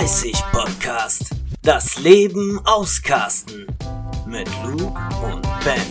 [0.00, 1.30] Ü30 Podcast.
[1.62, 3.66] Das Leben auscasten.
[4.26, 5.82] Mit Luke und Ben.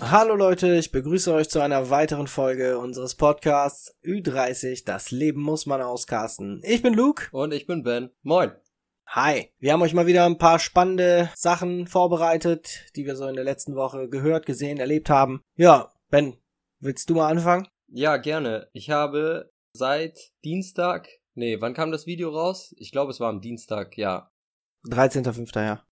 [0.00, 4.84] Hallo Leute, ich begrüße euch zu einer weiteren Folge unseres Podcasts Ü30.
[4.84, 6.60] Das Leben muss man auscasten.
[6.64, 7.28] Ich bin Luke.
[7.30, 8.10] Und ich bin Ben.
[8.22, 8.50] Moin.
[9.06, 9.52] Hi.
[9.60, 13.44] Wir haben euch mal wieder ein paar spannende Sachen vorbereitet, die wir so in der
[13.44, 15.44] letzten Woche gehört, gesehen, erlebt haben.
[15.54, 16.38] Ja, Ben,
[16.80, 17.68] willst du mal anfangen?
[17.92, 18.68] Ja, gerne.
[18.72, 22.72] Ich habe seit Dienstag, nee, wann kam das Video raus?
[22.78, 24.30] Ich glaube, es war am Dienstag, ja,
[24.86, 25.64] 13.05.
[25.64, 25.84] ja.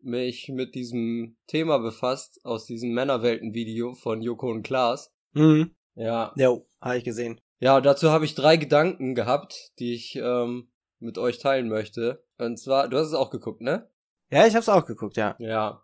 [0.00, 5.12] mich mit diesem Thema befasst aus diesem Männerwelten-Video von Joko und Klaas.
[5.32, 5.74] Mhm.
[5.94, 6.32] Ja.
[6.36, 7.40] Jo, habe ich gesehen.
[7.60, 12.24] Ja, dazu habe ich drei Gedanken gehabt, die ich ähm, mit euch teilen möchte.
[12.36, 13.90] Und zwar, du hast es auch geguckt, ne?
[14.30, 15.34] Ja, ich hab's auch geguckt, ja.
[15.38, 15.82] Ja.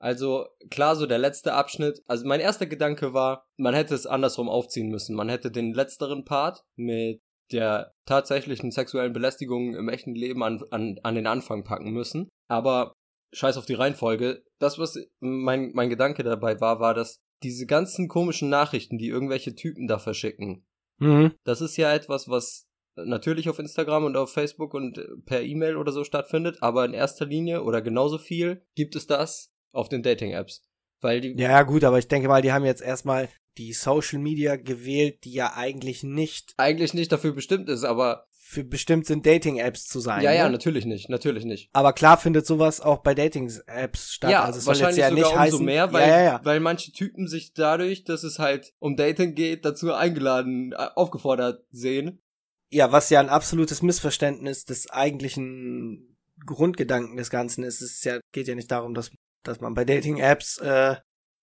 [0.00, 2.02] Also klar, so der letzte Abschnitt.
[2.06, 5.16] Also mein erster Gedanke war, man hätte es andersrum aufziehen müssen.
[5.16, 10.98] Man hätte den letzteren Part mit der tatsächlichen sexuellen Belästigung im echten Leben an, an,
[11.02, 12.28] an den Anfang packen müssen.
[12.48, 12.92] Aber
[13.32, 14.42] scheiß auf die Reihenfolge.
[14.58, 19.54] Das, was mein, mein Gedanke dabei war, war, dass diese ganzen komischen Nachrichten, die irgendwelche
[19.54, 20.64] Typen da verschicken,
[21.00, 21.32] Mhm.
[21.44, 25.92] das ist ja etwas, was natürlich auf Instagram und auf Facebook und per E-Mail oder
[25.92, 30.62] so stattfindet, aber in erster Linie oder genauso viel gibt es das auf den Dating-Apps.
[31.00, 34.56] Weil die, Ja, gut, aber ich denke mal, die haben jetzt erstmal die Social Media
[34.56, 39.86] gewählt, die ja eigentlich nicht eigentlich nicht dafür bestimmt ist, aber für bestimmt sind Dating-Apps
[39.86, 40.22] zu sein.
[40.22, 40.52] ja, ja, ne?
[40.52, 41.68] natürlich nicht, natürlich nicht.
[41.74, 44.30] Aber klar findet sowas auch bei Dating-Apps statt.
[44.30, 46.24] ja, also es soll jetzt wahrscheinlich ja sogar nicht umso heißen, mehr, weil, ja, ja,
[46.24, 46.40] ja.
[46.44, 51.62] weil manche Typen sich dadurch, dass es halt um Dating geht, dazu eingeladen, äh, aufgefordert
[51.72, 52.22] sehen.
[52.70, 57.82] Ja, was ja ein absolutes Missverständnis des eigentlichen Grundgedanken des Ganzen ist.
[57.82, 59.10] Es ist ja, geht ja nicht darum, dass,
[59.48, 60.96] dass man bei Dating-Apps äh,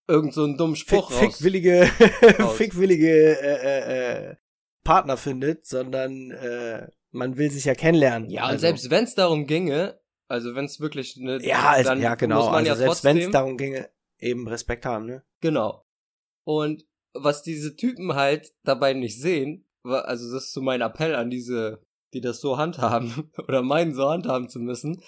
[0.08, 1.18] Irgend so einen dummen fick, Spruch raus.
[1.18, 1.86] fickwillige,
[2.56, 4.36] fickwillige äh, äh, äh,
[4.84, 8.30] Partner findet, sondern äh, man will sich ja kennenlernen.
[8.30, 9.98] Ja, und also, selbst wenn es darum ginge,
[10.28, 12.36] also wenn es wirklich ne, ja, also, dann ja, genau.
[12.36, 15.24] muss man also ja selbst wenn es darum ginge, eben Respekt haben, ne?
[15.40, 15.84] Genau.
[16.44, 21.30] Und was diese Typen halt dabei nicht sehen, also das ist so mein Appell an
[21.30, 21.82] diese,
[22.14, 25.02] die das so handhaben oder meinen so handhaben zu müssen,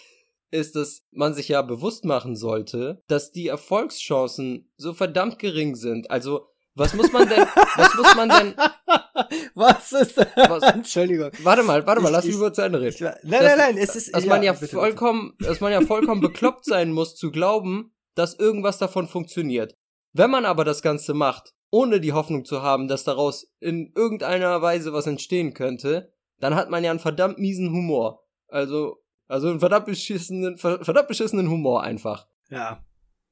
[0.50, 6.10] ist, dass man sich ja bewusst machen sollte, dass die Erfolgschancen so verdammt gering sind.
[6.10, 7.44] Also, was muss man denn,
[7.76, 8.54] was muss man denn,
[9.54, 10.28] Was ist das?
[10.36, 10.62] Was?
[10.62, 11.31] Entschuldigung.
[11.42, 12.94] warte mal, warte mal, Ich- lass ich- mich mal zu Ende reden.
[12.94, 14.76] Ich, nein, dass- nein, nein, es ist dass man ja bitte, bitte.
[14.76, 19.75] vollkommen, dass man ja vollkommen bekloppt sein muss zu glauben, dass irgendwas davon funktioniert.
[20.12, 24.62] Wenn man aber das Ganze macht, ohne die Hoffnung zu haben, dass daraus in irgendeiner
[24.62, 28.25] Weise was entstehen könnte, dann hat man ja einen verdammt miesen Humor.
[28.47, 32.27] Also, also einen verdammt beschissenen, ver- verdammt beschissenen Humor einfach.
[32.50, 32.84] Ja,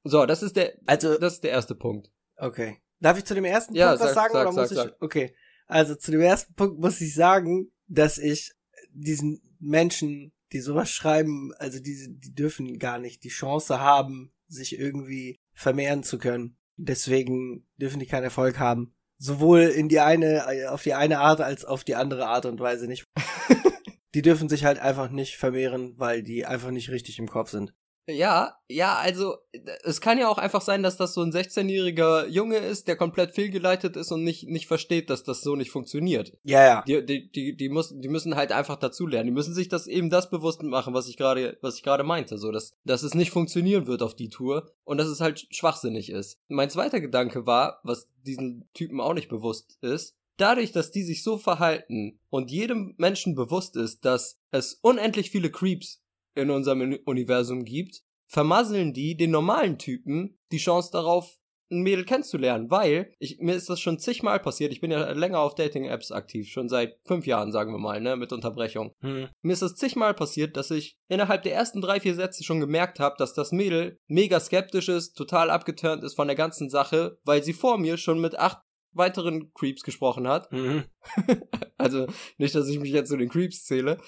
[0.04, 2.12] So, das ist der, also das ist der erste Punkt.
[2.36, 2.76] Okay.
[3.00, 4.92] Darf ich zu dem ersten Ja, Punkt was sag, sagen sag, oder muss sag, ich?
[4.92, 5.02] sag.
[5.02, 5.34] Okay.
[5.66, 8.52] Also zu dem ersten Punkt muss ich sagen, dass ich
[8.92, 14.78] diesen Menschen, die sowas schreiben, also diese, die dürfen gar nicht die Chance haben, sich
[14.78, 16.56] irgendwie vermehren zu können.
[16.76, 18.94] Deswegen dürfen die keinen Erfolg haben.
[19.18, 22.86] Sowohl in die eine, auf die eine Art als auf die andere Art und Weise
[22.86, 23.04] nicht.
[24.16, 27.74] die dürfen sich halt einfach nicht vermehren, weil die einfach nicht richtig im Kopf sind.
[28.08, 29.36] Ja, ja, also
[29.84, 33.34] es kann ja auch einfach sein, dass das so ein 16-jähriger Junge ist, der komplett
[33.34, 36.32] fehlgeleitet ist und nicht, nicht versteht, dass das so nicht funktioniert.
[36.44, 36.82] Ja, ja.
[36.86, 39.26] Die, die, die, die, muss, die müssen halt einfach dazulernen.
[39.26, 42.38] Die müssen sich das eben das bewusst machen, was ich gerade, was ich gerade meinte,
[42.38, 46.08] so dass, dass es nicht funktionieren wird auf die Tour und dass es halt schwachsinnig
[46.08, 46.38] ist.
[46.48, 51.22] Mein zweiter Gedanke war, was diesen Typen auch nicht bewusst ist, dadurch, dass die sich
[51.22, 56.02] so verhalten und jedem Menschen bewusst ist, dass es unendlich viele Creeps
[56.34, 61.38] in unserem Uni- Universum gibt, vermasseln die den normalen Typen die Chance darauf,
[61.70, 64.72] ein Mädel kennenzulernen, weil ich, mir ist das schon zigmal passiert.
[64.72, 68.16] Ich bin ja länger auf Dating-Apps aktiv, schon seit fünf Jahren, sagen wir mal, ne,
[68.16, 68.92] mit Unterbrechung.
[69.00, 69.28] Hm.
[69.42, 73.00] Mir ist das zigmal passiert, dass ich innerhalb der ersten drei, vier Sätze schon gemerkt
[73.00, 77.42] habe, dass das Mädel mega skeptisch ist, total abgeturnt ist von der ganzen Sache, weil
[77.42, 78.60] sie vor mir schon mit acht
[78.96, 80.50] weiteren Creeps gesprochen hat.
[80.52, 80.84] Mhm.
[81.78, 82.06] Also
[82.38, 83.98] nicht, dass ich mich jetzt zu den Creeps zähle.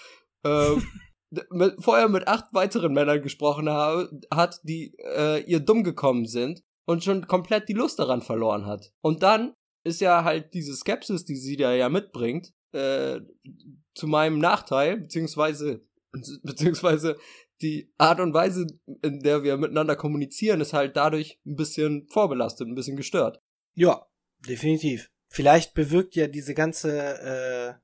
[0.42, 0.82] Ähm,
[1.50, 6.62] mit, vorher mit acht weiteren Männern gesprochen habe, hat, die äh, ihr dumm gekommen sind
[6.86, 8.90] und schon komplett die Lust daran verloren hat.
[9.02, 9.52] Und dann
[9.84, 13.20] ist ja halt diese Skepsis, die sie da ja mitbringt, äh,
[13.94, 15.84] zu meinem Nachteil, beziehungsweise,
[16.42, 17.16] beziehungsweise
[17.60, 18.66] die Art und Weise,
[19.02, 23.40] in der wir miteinander kommunizieren, ist halt dadurch ein bisschen vorbelastet, ein bisschen gestört.
[23.74, 24.06] Ja,
[24.46, 25.10] definitiv.
[25.28, 27.74] Vielleicht bewirkt ja diese ganze, äh,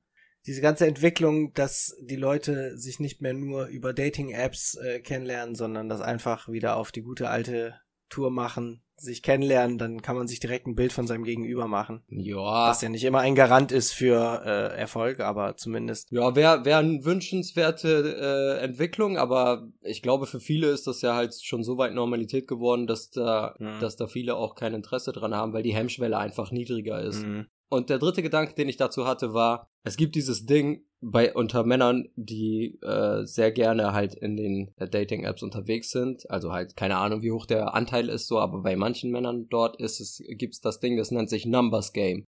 [0.45, 5.89] diese ganze Entwicklung, dass die Leute sich nicht mehr nur über Dating-Apps äh, kennenlernen, sondern
[5.89, 7.79] das einfach wieder auf die gute alte
[8.09, 12.01] Tour machen, sich kennenlernen, dann kann man sich direkt ein Bild von seinem Gegenüber machen.
[12.09, 12.69] Ja.
[12.69, 16.11] Was ja nicht immer ein Garant ist für äh, Erfolg, aber zumindest.
[16.11, 21.15] Ja, wäre wär eine wünschenswerte äh, Entwicklung, aber ich glaube, für viele ist das ja
[21.15, 23.79] halt schon so weit Normalität geworden, dass da, Mhm.
[23.79, 27.23] dass da viele auch kein Interesse dran haben, weil die Hemmschwelle einfach niedriger ist.
[27.25, 27.47] Mhm.
[27.75, 31.65] Und der dritte Gedanke, den ich dazu hatte, war, es gibt dieses Ding bei unter
[31.65, 36.29] Männern, die äh, sehr gerne halt in den äh, Dating-Apps unterwegs sind.
[36.31, 39.75] Also halt keine Ahnung, wie hoch der Anteil ist, so, aber bei manchen Männern dort
[39.81, 42.23] ist es gibt's das Ding, das nennt sich Numbers Game.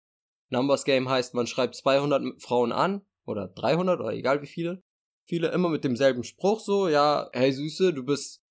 [0.49, 4.81] Numbers Game heißt, man schreibt 200 Frauen an oder 300 oder egal wie viele.
[5.29, 8.41] Viele immer mit demselben Spruch so, ja, hey Süße, du bist,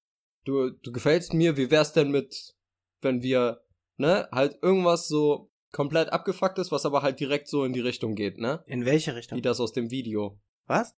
[0.47, 2.55] du, du gefällst mir, wie wär's denn mit,
[3.03, 3.61] wenn wir,
[3.99, 8.15] ne, halt irgendwas so komplett abgefuckt ist, was aber halt direkt so in die Richtung
[8.15, 8.65] geht, ne?
[8.67, 9.43] In welche Wie Richtung?
[9.43, 10.39] das aus dem Video.
[10.67, 10.97] Was?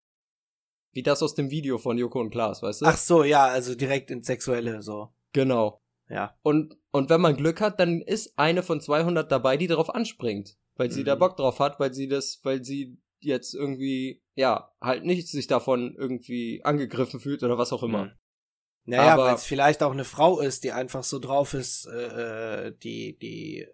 [0.92, 2.86] Wie das aus dem Video von Joko und Klaas, weißt du?
[2.86, 5.08] Ach so, ja, also direkt ins Sexuelle, so.
[5.32, 5.82] Genau.
[6.08, 6.38] Ja.
[6.42, 10.56] Und, und wenn man Glück hat, dann ist eine von 200 dabei, die darauf anspringt.
[10.76, 11.06] Weil sie Mhm.
[11.06, 15.48] da Bock drauf hat, weil sie das, weil sie jetzt irgendwie, ja, halt nicht sich
[15.48, 18.04] davon irgendwie angegriffen fühlt oder was auch immer.
[18.06, 18.10] Mhm.
[18.84, 22.72] Naja, weil es vielleicht auch eine Frau ist, die einfach so drauf ist, äh, äh,
[22.82, 23.66] die, die,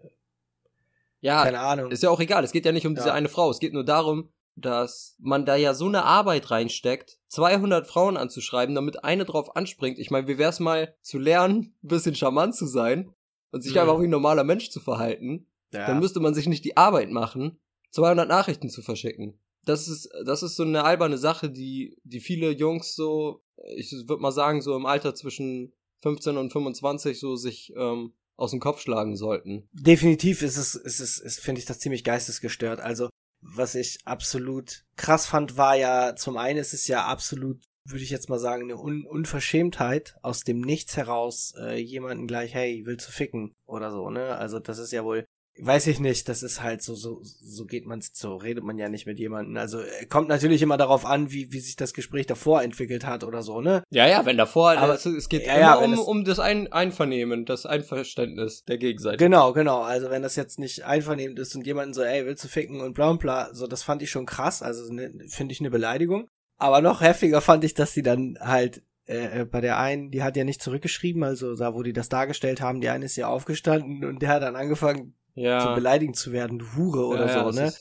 [1.25, 1.91] Ja, keine Ahnung.
[1.91, 2.43] ist ja auch egal.
[2.43, 3.13] Es geht ja nicht um diese Ja.
[3.13, 3.49] eine Frau.
[3.49, 8.75] Es geht nur darum, dass man da ja so eine Arbeit reinsteckt, 200 Frauen anzuschreiben,
[8.75, 9.99] damit eine drauf anspringt.
[9.99, 13.11] Ich meine, wie wär's mal zu lernen, ein bisschen charmant zu sein
[13.51, 13.79] und sich Mhm.
[13.81, 15.47] einfach wie ein normaler Mensch zu verhalten?
[15.73, 15.87] ja.
[15.87, 17.59] Dann müsste man sich nicht die Arbeit machen,
[17.91, 19.37] 200 Nachrichten zu verschicken.
[19.65, 23.43] Das ist, das ist so eine alberne Sache, die, die viele Jungs so,
[23.75, 28.51] ich würde mal sagen, so im Alter zwischen 15 und 25 so sich ähm, aus
[28.51, 29.67] dem Kopf schlagen sollten.
[29.71, 32.79] Definitiv ist es, ist es, ist, finde ich das ziemlich geistesgestört.
[32.79, 33.09] Also,
[33.41, 38.09] was ich absolut krass fand, war ja, zum einen ist es ja absolut, würde ich
[38.09, 43.07] jetzt mal sagen, eine Un Unverschämtheit, aus dem Nichts heraus äh, jemanden gleich, hey, willst
[43.07, 43.53] du ficken?
[43.67, 44.35] Oder so, ne?
[44.35, 45.25] Also, das ist ja wohl,
[45.57, 48.89] weiß ich nicht, das ist halt so, so, so geht man, so redet man ja
[48.89, 49.55] nicht mit jemandem.
[49.57, 53.23] Also, äh, kommt natürlich immer darauf an, wie, wie sich das Gespräch davor entwickelt hat
[53.23, 53.83] oder so, ne?
[53.89, 56.39] Ja, ja, wenn davor, Aber- es, es geht ja, immer ja, um, es- um das
[56.39, 59.17] Ein Einvernehmen, das Einverständnis der Gegenseite.
[59.17, 59.81] Genau, genau.
[59.81, 62.93] Also wenn das jetzt nicht einvernehmend ist und jemanden so, ey, willst du ficken und
[62.93, 64.61] bla und bla, so, das fand ich schon krass.
[64.61, 66.27] Also ne, finde ich eine Beleidigung.
[66.57, 70.23] Aber noch heftiger fand ich, dass sie dann halt äh, äh, bei der einen, die
[70.23, 73.27] hat ja nicht zurückgeschrieben, also da, wo die das dargestellt haben, die eine ist ja
[73.27, 75.75] aufgestanden und der hat dann angefangen zu ja.
[75.75, 77.73] beleidigen zu werden, du Hure oder ja, ja, so, das ne?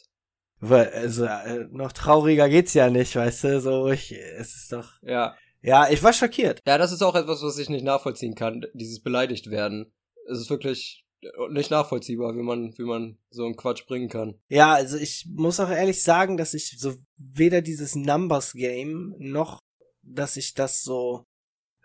[0.60, 4.88] Weil, also äh, noch trauriger geht's ja nicht, weißt du, so ich, es ist doch,
[5.02, 5.36] ja.
[5.62, 6.60] ja, ich war schockiert.
[6.66, 9.92] Ja, das ist auch etwas, was ich nicht nachvollziehen kann, dieses beleidigt werden.
[10.28, 11.04] Es ist wirklich
[11.50, 14.34] nicht nachvollziehbar, wie man, wie man so einen Quatsch bringen kann.
[14.48, 19.58] Ja, also ich muss auch ehrlich sagen, dass ich so weder dieses Numbers Game noch,
[20.02, 21.26] dass ich das so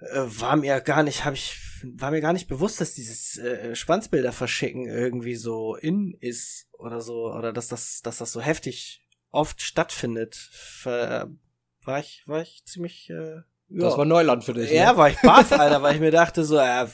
[0.02, 4.32] war mir gar nicht, habe ich war mir gar nicht bewusst, dass dieses äh, Schwanzbilder
[4.32, 9.62] verschicken irgendwie so in ist oder so oder dass das, dass das so heftig oft
[9.62, 10.36] stattfindet.
[10.36, 11.30] Ver,
[11.84, 13.10] war ich, war ich ziemlich.
[13.10, 13.98] Äh, Das ja.
[13.98, 14.72] war Neuland für dich.
[14.72, 14.98] Ja, ne?
[14.98, 16.88] war ich baff, Alter, weil ich mir dachte so, äh,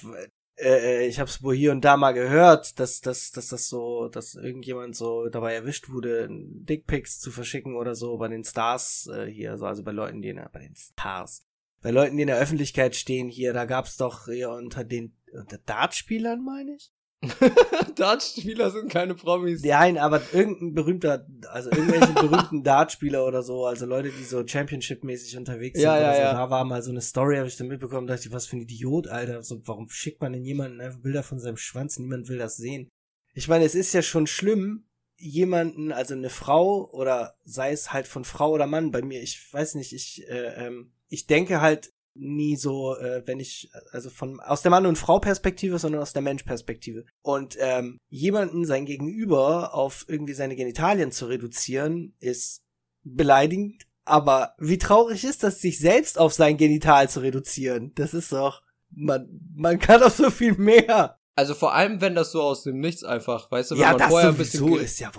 [0.58, 4.36] äh, ich hab's wohl hier und da mal gehört, dass, dass, dass das so, dass
[4.36, 9.58] irgendjemand so dabei erwischt wurde, Dickpics zu verschicken oder so bei den Stars äh, hier,
[9.58, 11.46] so, also bei Leuten, die in der, bei den Stars,
[11.86, 15.60] bei Leuten, die in der Öffentlichkeit stehen hier, da gab's doch hier unter den, unter
[15.60, 16.92] Dartspielern, meine ich?
[17.96, 19.64] Dartspieler sind keine Promis.
[19.64, 25.38] Nein, aber irgendein berühmter, also irgendwelche berühmten Dartspieler oder so, also Leute, die so Championship-mäßig
[25.38, 26.22] unterwegs sind Ja, oder ja, so.
[26.22, 26.34] ja.
[26.34, 28.62] Da war mal so eine Story, habe ich dann mitbekommen, dachte ich, was für ein
[28.62, 29.44] Idiot, Alter.
[29.44, 32.00] So, warum schickt man denn jemanden einfach Bilder von seinem Schwanz?
[32.00, 32.90] Niemand will das sehen.
[33.36, 34.88] Ich meine, es ist ja schon schlimm,
[35.18, 39.54] jemanden, also eine Frau oder sei es halt von Frau oder Mann, bei mir, ich
[39.54, 44.40] weiß nicht, ich, äh, ähm, ich denke halt nie so, äh, wenn ich, also von
[44.40, 47.06] aus der Mann- und Frau-Perspektive, sondern aus der Mensch-Perspektive.
[47.22, 52.64] Und ähm, jemanden sein Gegenüber auf irgendwie seine Genitalien zu reduzieren, ist
[53.04, 53.86] beleidigend.
[54.06, 57.92] Aber wie traurig ist das, sich selbst auf sein Genital zu reduzieren?
[57.96, 61.20] Das ist doch, man, man kann doch so viel mehr.
[61.38, 64.10] Also vor allem, wenn das so aus dem Nichts einfach, weißt du, wenn ja, man
[64.10, 65.12] vorher ein bisschen ja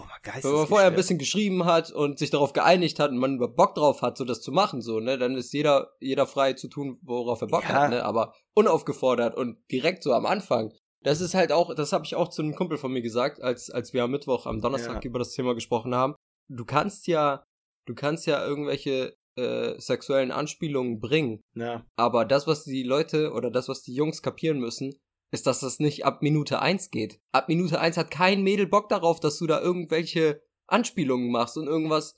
[0.43, 3.49] wenn man vorher ein bisschen geschrieben hat und sich darauf geeinigt hat und man über
[3.49, 6.69] Bock drauf hat, so das zu machen, so, ne, dann ist jeder, jeder frei zu
[6.69, 7.69] tun, worauf er Bock Ja.
[7.69, 10.73] hat, ne, aber unaufgefordert und direkt so am Anfang.
[11.03, 13.71] Das ist halt auch, das habe ich auch zu einem Kumpel von mir gesagt, als,
[13.71, 15.09] als wir am Mittwoch, am Donnerstag Ja.
[15.11, 16.15] über das Thema gesprochen haben.
[16.49, 17.45] Du kannst ja,
[17.87, 23.51] du kannst ja irgendwelche äh, sexuellen Anspielungen bringen, Ja, aber das, was die Leute oder
[23.51, 24.95] das, was die Jungs kapieren müssen,
[25.33, 27.21] ist, dass das nicht ab Minute eins geht.
[27.33, 31.67] Ab Minute eins hat kein Mädel Bock darauf, dass du da irgendwelche Anspielungen machst und
[31.67, 32.17] irgendwas.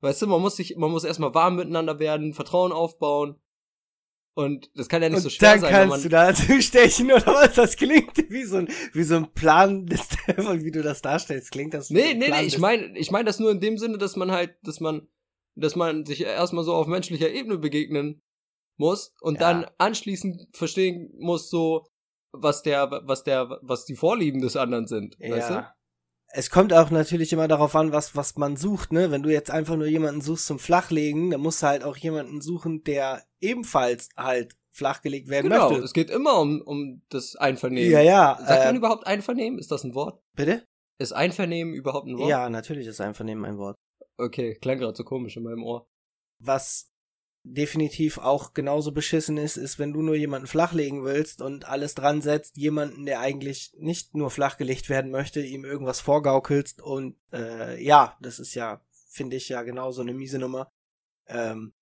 [0.00, 3.36] Weißt du, man muss sich, man muss erstmal warm miteinander werden, Vertrauen aufbauen.
[4.34, 7.12] Und das kann ja nicht Und so schwer dann sein, wenn kannst du da zustechen
[7.12, 7.54] oder was?
[7.54, 11.50] Das klingt wie so ein, wie so ein Plan, wie du das darstellst.
[11.52, 13.76] Klingt das Nee, nee, Plan nee, ich des- meine, ich meine das nur in dem
[13.76, 15.06] Sinne, dass man halt, dass man,
[15.54, 18.22] dass man sich erstmal so auf menschlicher Ebene begegnen
[18.78, 19.40] muss und Ja.
[19.52, 21.84] dann anschließend verstehen muss, so,
[22.32, 25.54] was der, was der, was die Vorlieben des anderen sind, weißt du?
[25.54, 25.74] Ja.
[26.34, 29.10] Es kommt auch natürlich immer darauf an, was, was man sucht, ne?
[29.10, 32.40] Wenn du jetzt einfach nur jemanden suchst zum Flachlegen, dann musst du halt auch jemanden
[32.40, 35.84] suchen, der ebenfalls halt flachgelegt werden Genau, möchte.
[35.84, 37.92] es geht immer um, um das Einvernehmen.
[37.92, 38.38] Ja, ja.
[38.46, 39.58] Sagt man äh, überhaupt Einvernehmen?
[39.58, 40.22] Ist das ein Wort?
[40.34, 40.66] bitte?
[40.98, 42.30] Ist Einvernehmen überhaupt ein Wort?
[42.30, 43.76] Ja, natürlich ist Einvernehmen ein Wort.
[44.16, 45.86] Okay, klang gerade so komisch in meinem Ohr.
[46.38, 46.91] Was
[47.44, 52.22] definitiv auch genauso beschissen ist, ist, wenn du nur jemanden flachlegen willst und alles dran
[52.22, 58.16] setzt, jemanden, der eigentlich nicht nur flachgelegt werden möchte, ihm irgendwas vorgaukelst und äh, ja,
[58.20, 60.70] das ist ja, finde ich ja genauso eine miese Nummer.
[61.26, 61.72] Ähm,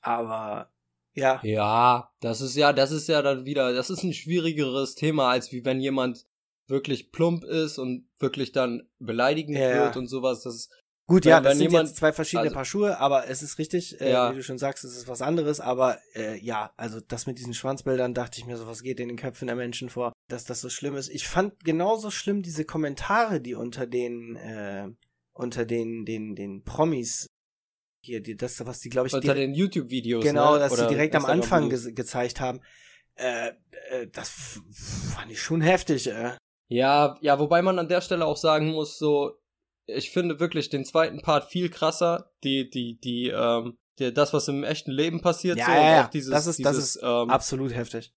[0.00, 0.72] aber
[1.14, 5.30] ja, Ja, das ist ja, das ist ja dann wieder, das ist ein schwierigeres Thema,
[5.30, 6.26] als wie wenn jemand
[6.68, 10.42] wirklich plump ist und wirklich dann beleidigend Ja, wird und sowas.
[10.42, 10.72] Das ist,
[11.08, 14.00] Gut, ja, das sind jemand- jetzt zwei verschiedene also- Paar Schuhe, aber es ist richtig,
[14.00, 14.32] äh, Ja.
[14.32, 17.54] wie du schon sagst, es ist was anderes, aber äh, ja, also das mit diesen
[17.54, 20.60] Schwanzbildern dachte ich mir so, was geht in den Köpfen der Menschen vor, dass das
[20.60, 21.08] so schlimm ist.
[21.08, 24.88] Ich fand genauso schlimm diese Kommentare, die unter den, äh,
[25.32, 27.28] unter den, den, den Promis
[28.02, 30.24] hier, die, das, was die, glaube ich, unter den YouTube-Videos.
[30.24, 30.58] genau, ne?
[30.60, 32.60] dass sie Oder direkt am Anfang ge gezeigt haben,
[33.14, 33.50] äh,
[33.90, 34.60] äh, das
[35.14, 36.36] fand ich schon heftig, äh.
[36.68, 39.38] Ja, ja, wobei man an der Stelle auch sagen muss, so,
[39.86, 42.32] ich finde wirklich den zweiten Part viel krasser.
[42.44, 46.10] Die, die, die, ähm, die, das, was im echten Leben passiert, Ja, so, ja, ja.
[46.12, 48.12] dieses, Das ist- das dieses, ist ähm, Absolut heftig.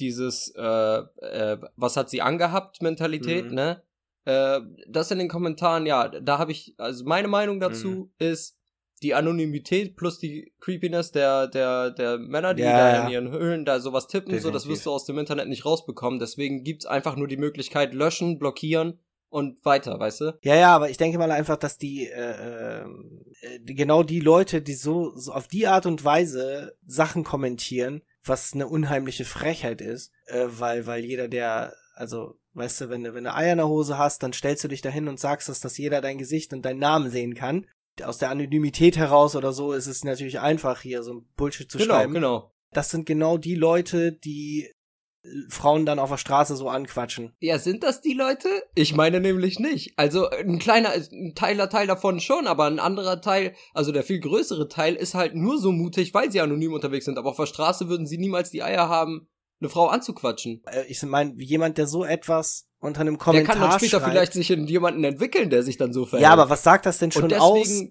[0.00, 3.54] dieses, äh, äh, was hat sie angehabt, Mentalität, Mhm.
[3.54, 3.82] ne?
[4.24, 8.10] Äh, das in den Kommentaren, ja, da habe ich, also meine Meinung dazu Mhm.
[8.18, 8.56] ist,
[9.02, 13.04] die Anonymität plus die Creepiness der, der, der Männer, die Ja, da ja.
[13.04, 14.68] in ihren Höhlen da sowas tippen, so, das Definitiv.
[14.70, 16.20] wirst du aus dem Internet nicht rausbekommen.
[16.20, 19.00] Deswegen gibt's einfach nur die Möglichkeit, löschen, blockieren
[19.32, 20.38] und weiter, weißt du?
[20.42, 22.84] Ja, ja, aber ich denke mal einfach, dass die, äh, äh,
[23.60, 28.52] die- genau die Leute, die so, so auf die Art und Weise Sachen kommentieren, was
[28.52, 33.24] eine unheimliche Frechheit ist, äh, weil, weil jeder, der, also, weißt du, wenn du, wenn
[33.24, 35.78] du Eier in der Hose hast, dann stellst du dich dahin und sagst das, dass
[35.78, 37.66] jeder dein Gesicht und deinen Namen sehen kann.
[38.04, 41.78] Aus der Anonymität heraus oder so ist es natürlich einfach, hier so ein Bullshit zu
[41.78, 42.14] genau, schreiben.
[42.14, 42.52] genau.
[42.72, 44.72] Das sind genau die Leute, die äh,
[45.48, 47.32] Frauen dann auf der Straße so anquatschen.
[47.38, 48.48] Ja, sind das die Leute?
[48.74, 49.92] Ich meine nämlich nicht.
[49.96, 54.18] Also ein kleiner, ein Teiler Teil davon schon, aber ein anderer Teil, also der viel
[54.18, 57.18] größere Teil, ist halt nur so mutig, weil sie anonym unterwegs sind.
[57.18, 59.28] Aber auf der Straße würden sie niemals die Eier haben,
[59.60, 60.62] eine Frau anzuquatschen.
[60.66, 64.10] Äh, Ich meine, jemand, der so etwas unter einem Der Kommentar kann dann später schreibt,
[64.10, 66.24] vielleicht sich in jemanden entwickeln, der sich dann so verhält.
[66.24, 67.84] Ja, aber was sagt das denn schon aus?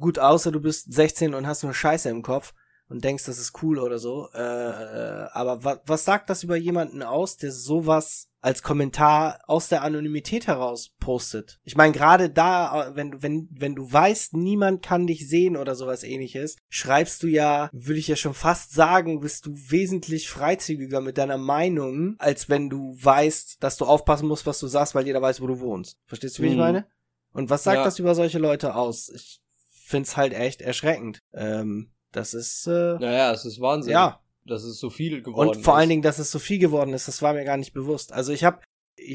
[0.00, 2.52] Gut, außer du bist 16 und hast nur Scheiße im Kopf
[2.88, 4.28] und denkst, das ist cool oder so.
[4.34, 9.68] Äh, äh, aber wa was sagt das über jemanden aus, der sowas als Kommentar aus
[9.68, 11.58] der Anonymität heraus postet?
[11.64, 15.74] Ich meine, gerade da, äh, wenn, wenn, wenn du weißt, niemand kann dich sehen oder
[15.74, 21.00] sowas ähnliches, schreibst du ja, würde ich ja schon fast sagen, bist du wesentlich freizügiger
[21.00, 25.06] mit deiner Meinung, als wenn du weißt, dass du aufpassen musst, was du sagst, weil
[25.06, 25.98] jeder weiß, wo du wohnst.
[26.06, 26.58] Verstehst du, wie ich Mhm.
[26.60, 26.86] meine?
[27.32, 27.84] Und was sagt Ja.
[27.84, 29.10] das über solche Leute aus?
[29.10, 29.40] Ich
[29.84, 31.20] find's halt echt erschreckend.
[31.34, 33.92] Ähm, das ist, äh, naja, es ist Wahnsinn.
[33.92, 34.20] ja.
[34.46, 35.78] Dass es so viel geworden Und vor ist.
[35.80, 38.12] allen Dingen, dass es so viel geworden ist, das war mir gar nicht bewusst.
[38.14, 38.62] Also ich habe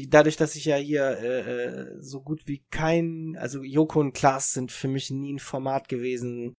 [0.06, 4.52] dadurch, dass ich ja hier äh, äh, so gut wie kein, also Joko und Klaas
[4.52, 6.54] sind für mich nie ein Format gewesen,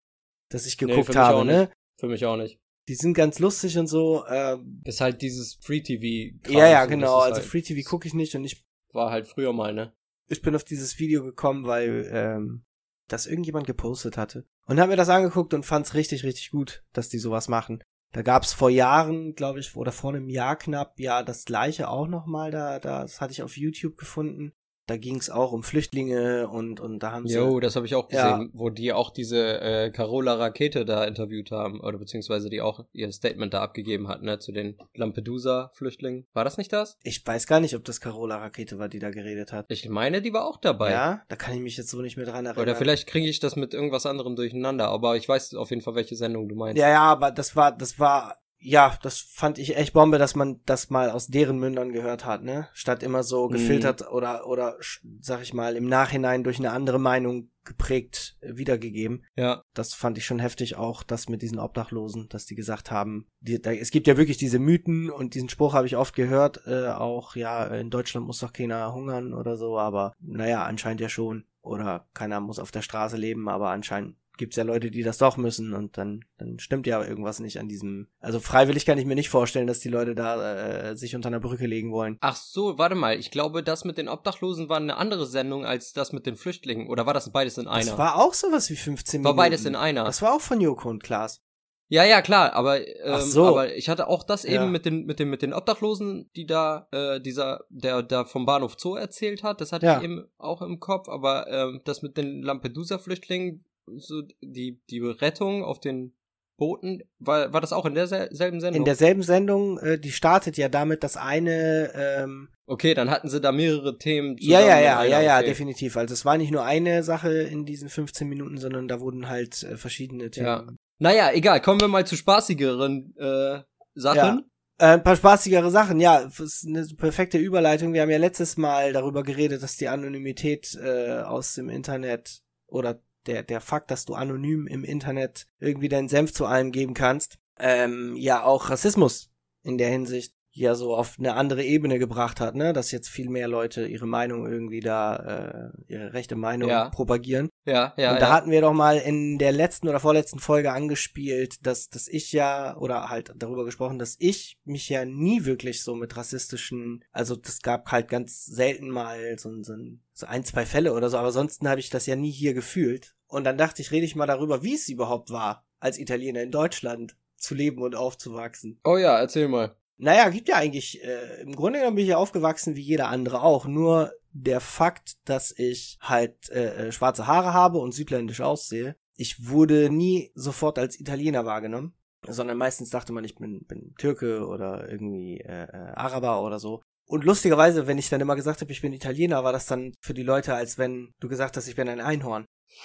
[0.50, 1.70] das ich Nee, geguckt für mich habe, ne?
[1.98, 2.58] Für mich auch nicht.
[2.88, 4.24] Die sind ganz lustig und so.
[4.26, 6.36] Äh, Ist halt dieses Free-TV.
[6.50, 7.18] ja, ja, so, genau.
[7.20, 8.62] ist Also halt, Free TV gucke ich nicht und ich
[8.92, 9.92] War halt früher mal, ne?
[10.28, 12.64] ich bin auf dieses Video gekommen, weil ähm,
[13.08, 14.44] das irgendjemand gepostet hatte.
[14.66, 17.82] Und habe mir das angeguckt und fand's richtig, richtig gut, dass die sowas machen.
[18.12, 22.06] Da gab's vor Jahren, glaube ich, oder vor einem Jahr knapp, ja, das gleiche auch
[22.06, 24.52] nochmal, da, das hatte ich auf YouTube gefunden.
[24.88, 27.34] Da ging's auch um Flüchtlinge und, und da haben sie.
[27.34, 28.36] Jo, das habe ich auch Ja.
[28.36, 32.84] gesehen, wo die auch diese äh, Carola Rakete da interviewt haben, oder beziehungsweise die auch
[32.92, 36.26] ihr Statement da abgegeben hat, ne, zu den Lampedusa-Flüchtlingen.
[36.32, 36.98] War das nicht das?
[37.02, 39.66] Ich weiß gar nicht, ob das Carola Rakete war, die da geredet hat.
[39.68, 40.92] Ich meine, die war auch dabei.
[40.92, 42.62] Ja, da kann ich mich jetzt so nicht mehr dran erinnern.
[42.62, 45.94] Oder vielleicht kriege ich das mit irgendwas anderem durcheinander, aber ich weiß auf jeden Fall,
[45.96, 46.80] welche Sendung du meinst.
[46.80, 50.60] Ja, ja, aber das war, das war, ja, das fand ich echt Bombe, dass man
[50.66, 52.68] das mal aus deren Mündern gehört hat, ne?
[52.72, 53.52] Statt immer so Mhm.
[53.52, 58.56] gefiltert oder, oder, sch- sag ich mal, im Nachhinein durch eine andere Meinung geprägt äh,
[58.56, 59.24] wiedergegeben.
[59.36, 59.62] ja.
[59.74, 63.60] Das fand ich schon heftig auch, das mit diesen Obdachlosen, dass die gesagt haben, die,
[63.60, 66.88] da, es gibt ja wirklich diese Mythen und diesen Spruch habe ich oft gehört, äh,
[66.88, 71.44] auch, ja, in Deutschland muss doch keiner hungern oder so, aber naja, anscheinend ja schon.
[71.60, 75.36] Oder keiner muss auf der Straße leben, aber anscheinend gibt's ja Leute, die das doch
[75.36, 78.08] müssen und dann, dann stimmt ja irgendwas nicht an diesem.
[78.20, 81.40] Also freiwillig kann ich mir nicht vorstellen, dass die Leute da äh, sich unter einer
[81.40, 82.16] Brücke legen wollen.
[82.20, 83.18] Ach so, warte mal.
[83.18, 86.88] Ich glaube, das mit den Obdachlosen war eine andere Sendung als das mit den Flüchtlingen.
[86.88, 87.86] Oder war das beides in einer?
[87.86, 89.36] Das war auch sowas wie 15 war Minuten.
[89.36, 90.04] beides in einer.
[90.04, 91.40] Das war auch von Joko und Klaas.
[91.88, 93.46] Ja, ja, klar, aber, ähm, so.
[93.46, 94.66] aber ich hatte auch das eben Ja.
[94.66, 98.74] mit den, mit den, mit den Obdachlosen, die da, äh, dieser, der da vom Bahnhof
[98.76, 99.98] Zoo erzählt hat, das hatte Ja.
[99.98, 103.64] ich eben auch im Kopf, aber ähm, das mit den Lampedusa-Flüchtlingen,
[103.96, 106.14] so die, die Rettung auf den
[106.56, 108.80] Booten, war, war das auch in derselben Sendung?
[108.80, 113.40] In derselben Sendung, äh, die startet ja damit, dass eine ähm, okay, dann hatten sie
[113.40, 115.46] da mehrere Themen Ja, zusammen ja, in ja, einer, ja, ja, okay.
[115.46, 115.96] definitiv.
[115.96, 119.62] Also es war nicht nur eine Sache in diesen 15 Minuten, sondern da wurden halt
[119.62, 120.46] äh, verschiedene Themen.
[120.46, 120.66] Ja.
[120.98, 123.60] Naja, egal, kommen wir mal zu spaßigeren äh,
[123.94, 124.16] Sachen.
[124.16, 124.42] Ja.
[124.78, 127.92] Äh, ein paar spaßigere Sachen, ja, das ist eine perfekte Überleitung.
[127.92, 133.00] Wir haben ja letztes Mal darüber geredet, dass die Anonymität äh, aus dem Internet oder
[133.26, 137.38] der, der Fakt, dass du anonym im Internet irgendwie deinen Senf zu allem geben kannst,
[137.58, 139.30] ähm, ja auch Rassismus
[139.62, 142.72] in der Hinsicht ja so auf eine andere Ebene gebracht hat, ne?
[142.72, 146.88] Dass jetzt viel mehr Leute ihre Meinung irgendwie da, äh, ihre rechte Meinung Ja.
[146.88, 147.50] propagieren.
[147.66, 148.32] Ja, ja, und da ja.
[148.32, 152.74] hatten wir doch mal in der letzten oder vorletzten Folge angespielt, dass, dass ich ja,
[152.78, 157.60] oder halt darüber gesprochen, dass ich mich ja nie wirklich so mit rassistischen, also das
[157.60, 161.18] gab halt ganz selten mal so, ein- so, ein, so ein, zwei Fälle oder so,
[161.18, 163.14] aber ansonsten habe ich das ja nie hier gefühlt.
[163.28, 166.50] Und dann dachte ich, rede ich mal darüber, wie es überhaupt war, als Italiener in
[166.50, 168.80] Deutschland zu leben und aufzuwachsen.
[168.84, 169.76] oh ja, erzähl mal.
[169.98, 173.42] Naja, gibt ja eigentlich, äh, im Grunde genommen bin ich ja aufgewachsen wie jeder andere
[173.42, 173.66] auch.
[173.66, 179.48] Nur der Fakt, dass ich halt äh, äh, schwarze Haare habe und südländisch aussehe, ich
[179.48, 181.94] wurde nie sofort als Italiener wahrgenommen,
[182.26, 186.82] sondern meistens dachte man, ich bin, bin Türke oder irgendwie äh, äh, Araber oder so.
[187.06, 190.12] Und lustigerweise, wenn ich dann immer gesagt habe, ich bin Italiener, war das dann für
[190.12, 192.44] die Leute, als wenn du gesagt hast, ich bin ein Einhorn.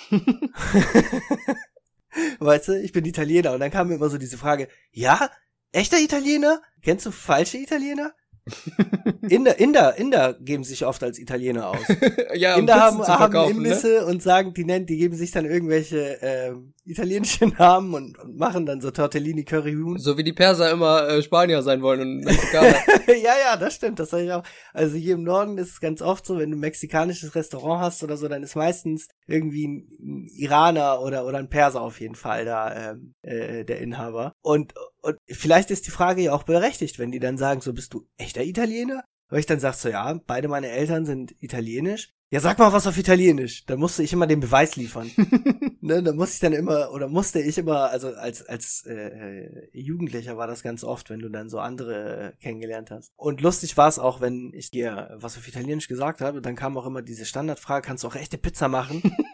[2.39, 3.53] weißt du, ich bin Italiener.
[3.53, 5.29] Und dann kam mir immer so diese Frage, ja,
[5.71, 6.61] echter Italiener?
[6.81, 8.13] Kennst du falsche Italiener?
[9.29, 11.77] Inder, Inder, Inder geben sich oft als Italiener aus.
[12.33, 13.49] ja, um Inder Pizzen haben, haben ne?
[13.51, 18.37] Imbisse und sagen, die nennen, die geben sich dann irgendwelche ähm, italienische Namen und, und
[18.37, 19.97] machen dann so Tortellini Curryhuhn.
[19.97, 22.75] So wie die Perser immer äh, Spanier sein wollen und Mexikaner.
[23.07, 24.43] ja, ja, das stimmt, das sag ich auch.
[24.73, 28.03] Also hier im Norden ist es ganz oft so, wenn du ein mexikanisches Restaurant hast
[28.03, 32.15] oder so, dann ist meistens irgendwie ein, ein Iraner oder, oder ein Perser auf jeden
[32.15, 34.33] Fall da ähm, äh, der Inhaber.
[34.41, 37.93] Und, und vielleicht ist die Frage ja auch berechtigt, wenn die dann sagen, so bist
[37.93, 39.03] du echter Italiener?
[39.31, 42.13] Weil ich dann sag so, ja, beide meine Eltern sind italienisch.
[42.31, 43.65] Ja, sag mal was auf Italienisch.
[43.65, 45.09] Da musste ich immer den Beweis liefern.
[45.81, 49.69] ne, da musste ich dann immer, oder musste ich immer, also als, als äh, äh,
[49.71, 53.13] Jugendlicher war das ganz oft, wenn du dann so andere äh, kennengelernt hast.
[53.15, 56.77] Und lustig war es auch, wenn ich dir was auf Italienisch gesagt habe, dann kam
[56.77, 59.01] auch immer diese Standardfrage, kannst du auch echte Pizza machen?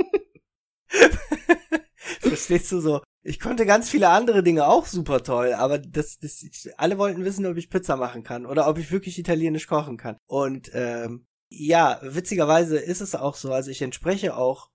[2.47, 3.01] Verstehst du so?
[3.23, 7.25] Ich konnte ganz viele andere Dinge auch super toll, aber das, das, ich, alle wollten
[7.25, 10.17] wissen, ob ich Pizza machen kann oder ob ich wirklich italienisch kochen kann.
[10.27, 14.69] Und ähm, ja, witzigerweise ist es auch so, also ich entspreche auch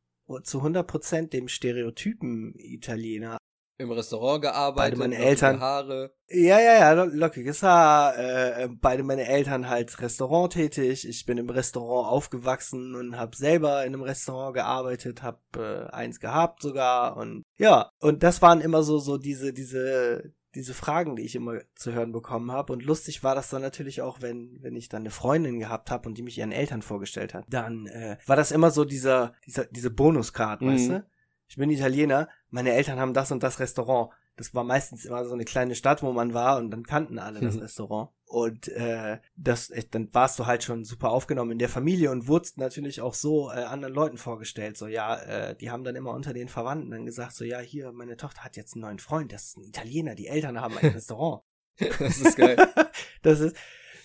[0.44, 3.38] zu 100% dem Stereotypen Italiener.
[3.78, 5.58] Im Restaurant gearbeitet, Beide meine Eltern.
[5.60, 6.12] Haare.
[6.28, 11.08] Ja, ja, ja, lo- lockiges Haar, äh, äh, beide meine Eltern halt Restaurant tätig.
[11.08, 15.40] Ich bin im Restaurant aufgewachsen und habe selber in einem Restaurant gearbeitet, habe
[15.90, 20.74] äh, eins gehabt sogar und ja, und das waren immer so so diese diese diese
[20.74, 24.20] Fragen, die ich immer zu hören bekommen habe und lustig war das dann natürlich auch,
[24.20, 27.46] wenn wenn ich dann eine Freundin gehabt habe und die mich ihren Eltern vorgestellt hat.
[27.48, 30.68] Dann äh, war das immer so dieser dieser diese Bonuscard, Mhm.
[30.68, 31.06] weißt du?
[31.48, 34.10] Ich bin Italiener, meine Eltern haben das und das Restaurant.
[34.36, 37.40] Das war meistens immer so eine kleine Stadt, wo man war und dann kannten alle
[37.40, 37.62] das Mhm.
[37.62, 38.10] Restaurant.
[38.24, 42.28] Und äh, das, äh, dann warst du halt schon super aufgenommen in der Familie und
[42.28, 44.78] wurdest natürlich auch so äh, anderen Leuten vorgestellt.
[44.78, 47.92] So, ja, äh, die haben dann immer unter den Verwandten dann gesagt, so, ja, hier,
[47.92, 50.90] meine Tochter hat jetzt einen neuen Freund, das ist ein Italiener, die Eltern haben ein
[50.94, 51.42] Restaurant.
[51.78, 52.56] Das ist geil.
[53.22, 53.56] das ist,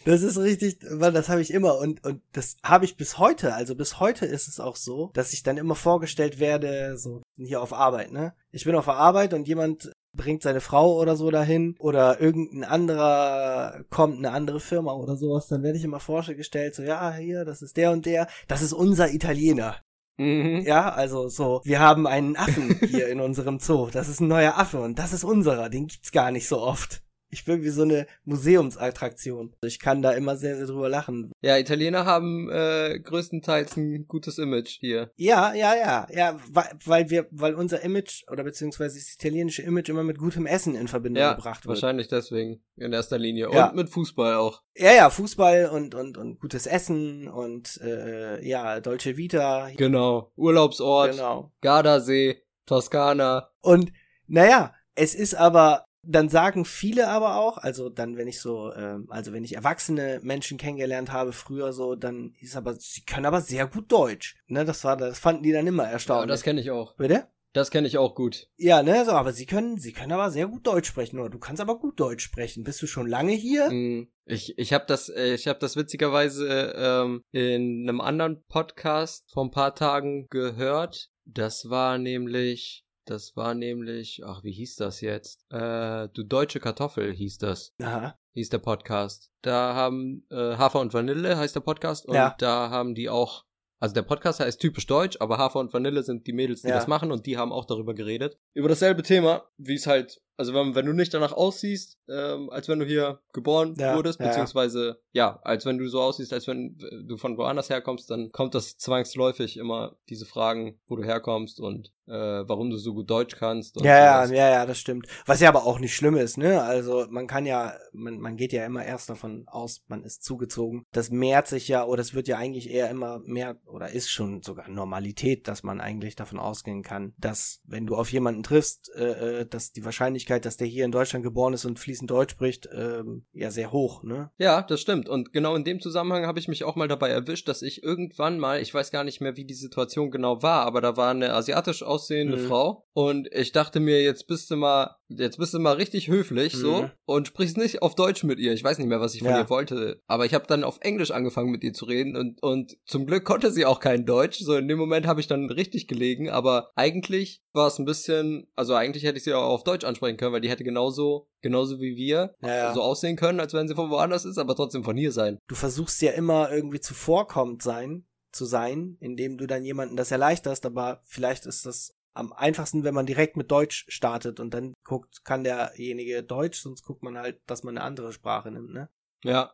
[0.08, 3.54] das ist richtig, weil das habe ich immer und und das habe ich bis heute.
[3.54, 7.62] Also bis heute ist es auch so, dass ich dann immer vorgestellt werde, so hier
[7.62, 8.34] auf Arbeit, ne?
[8.52, 12.64] Ich bin auf der Arbeit und jemand bringt seine Frau oder so dahin oder irgendein
[12.64, 17.46] anderer kommt eine andere Firma oder sowas, dann werde ich immer vorgestellt, so ja, hier,
[17.46, 19.76] das ist der und der, das ist unser Italiener.
[20.18, 20.64] Mhm.
[20.66, 23.90] Ja, also so, wir haben einen Affen hier in unserem Zoo.
[23.92, 25.70] Das ist ein neuer Affe und das ist unserer.
[25.70, 27.04] Den gibt's gar nicht so oft.
[27.38, 29.54] Ich bin wie so eine Museumsattraktion.
[29.64, 31.32] Ich kann da immer sehr, sehr drüber lachen.
[31.42, 35.12] Ja, Italiener haben äh, größtenteils ein gutes Image hier.
[35.18, 39.90] Ja, ja, ja, ja, weil, weil wir, weil unser Image oder beziehungsweise das italienische Image
[39.90, 41.76] immer mit gutem Essen in Verbindung Ja, gebracht wird.
[41.76, 43.50] wahrscheinlich deswegen in erster Linie.
[43.54, 43.68] Ja.
[43.70, 44.64] Und mit Fußball auch.
[44.76, 49.70] Ja, ja, Fußball und und und gutes Essen und äh, ja, Dolce Vita.
[49.78, 50.32] Genau.
[50.36, 51.52] Urlaubsort, Genau.
[51.62, 52.42] Gardasee.
[52.66, 53.50] Toskana.
[53.62, 53.94] Und
[54.28, 59.06] naja, es ist aber, dann sagen viele aber auch, also dann, wenn ich so, ähm,
[59.10, 63.42] also wenn ich erwachsene Menschen kennengelernt habe früher so, dann ist aber, sie können aber
[63.42, 64.36] sehr gut Deutsch.
[64.48, 66.30] Ne, das war, das fanden die dann immer Ja, erstaunlich.
[66.30, 66.96] das kenne ich auch.
[66.96, 67.28] Bitte?
[67.54, 68.50] Das kenne ich auch gut.
[68.58, 71.40] Ja, ne, so, aber sie können, sie können aber sehr gut Deutsch sprechen, oder du
[71.40, 72.64] kannst aber gut Deutsch sprechen.
[72.64, 73.70] Bist du schon lange hier?
[73.72, 79.32] Mm, Ich, ich habe das, äh, ich habe das witzigerweise ähm, in einem anderen Podcast
[79.32, 81.10] vor ein paar Tagen gehört.
[81.26, 85.46] Das war nämlich, das war nämlich, ach, wie hieß das jetzt?
[85.52, 87.74] Äh, du deutsche Kartoffel hieß das.
[87.82, 88.18] Aha.
[88.34, 89.32] hieß der Podcast.
[89.42, 92.36] Da haben äh, Hafer und Vanille heißt der Podcast und Ja.
[92.38, 93.46] da haben die auch,
[93.80, 96.76] also der Podcast heißt typisch deutsch, aber Hafer und Vanille sind die Mädels, die Ja.
[96.76, 98.38] das machen und die haben auch darüber geredet.
[98.54, 102.70] Über dasselbe Thema, wie es halt, also wenn, wenn du nicht danach aussiehst, ähm, als
[102.70, 104.32] wenn du hier geboren Ja, wurdest, ja, ja.
[104.32, 108.54] beziehungsweise ja, als wenn du so aussiehst, als wenn du von woanders herkommst, dann kommt
[108.56, 113.36] das zwangsläufig immer diese Fragen, wo du herkommst und äh, warum du so gut Deutsch
[113.36, 113.80] kannst.
[113.82, 114.38] Ja, ja, sowas.
[114.38, 115.08] ja, ja, das stimmt.
[115.26, 116.62] Was ja aber auch nicht schlimm ist, ne?
[116.62, 120.86] Also man kann ja, man, man geht ja immer erst davon aus, man ist zugezogen.
[120.94, 124.42] Das mehrt sich ja, oder es wird ja eigentlich eher immer mehr, oder ist schon
[124.42, 129.42] sogar Normalität, dass man eigentlich davon ausgehen kann, dass wenn du auf jemanden triffst, äh,
[129.42, 129.84] äh, dass die
[130.28, 133.72] Wahrscheinlichkeit, dass der hier in Deutschland geboren ist und fließend Deutsch spricht, ähm, ja sehr
[133.72, 134.30] hoch, ne?
[134.38, 135.08] Ja, das stimmt.
[135.10, 138.38] Und genau in dem Zusammenhang habe ich mich auch mal dabei erwischt, dass ich irgendwann
[138.40, 141.34] mal, ich weiß gar nicht mehr, wie die Situation genau war, aber da war eine
[141.34, 142.42] asiatisch aussehende Mhm.
[142.42, 146.54] Frau und ich dachte mir, jetzt bist du mal, jetzt bist du mal richtig höflich
[146.54, 146.92] so Mhm.
[147.06, 148.52] und sprichst nicht auf Deutsch mit ihr.
[148.54, 149.40] Ich weiß nicht mehr, was ich von Ja.
[149.40, 152.78] ihr wollte, aber ich habe dann auf Englisch angefangen mit ihr zu reden und und
[152.86, 154.40] zum Glück konnte sie auch kein Deutsch.
[154.40, 158.48] So in dem Moment habe ich dann richtig gelegen, aber eigentlich war es ein bisschen,
[158.56, 161.80] also eigentlich hätte ich sie auch auf Deutsch ansprechen können, weil die hätte genauso genauso
[161.80, 162.74] wie wir Ja, ja.
[162.74, 165.40] so aussehen können, als wenn sie von woanders ist, aber trotzdem von hier sein.
[165.48, 170.66] Du versuchst ja immer irgendwie zuvorkommend sein, zu sein, indem du dann jemanden das erleichterst,
[170.66, 175.24] aber vielleicht ist das am einfachsten, wenn man direkt mit Deutsch startet und dann guckt,
[175.24, 178.90] kann derjenige Deutsch, sonst guckt man halt, dass man eine andere Sprache nimmt, ne?
[179.24, 179.54] Ja.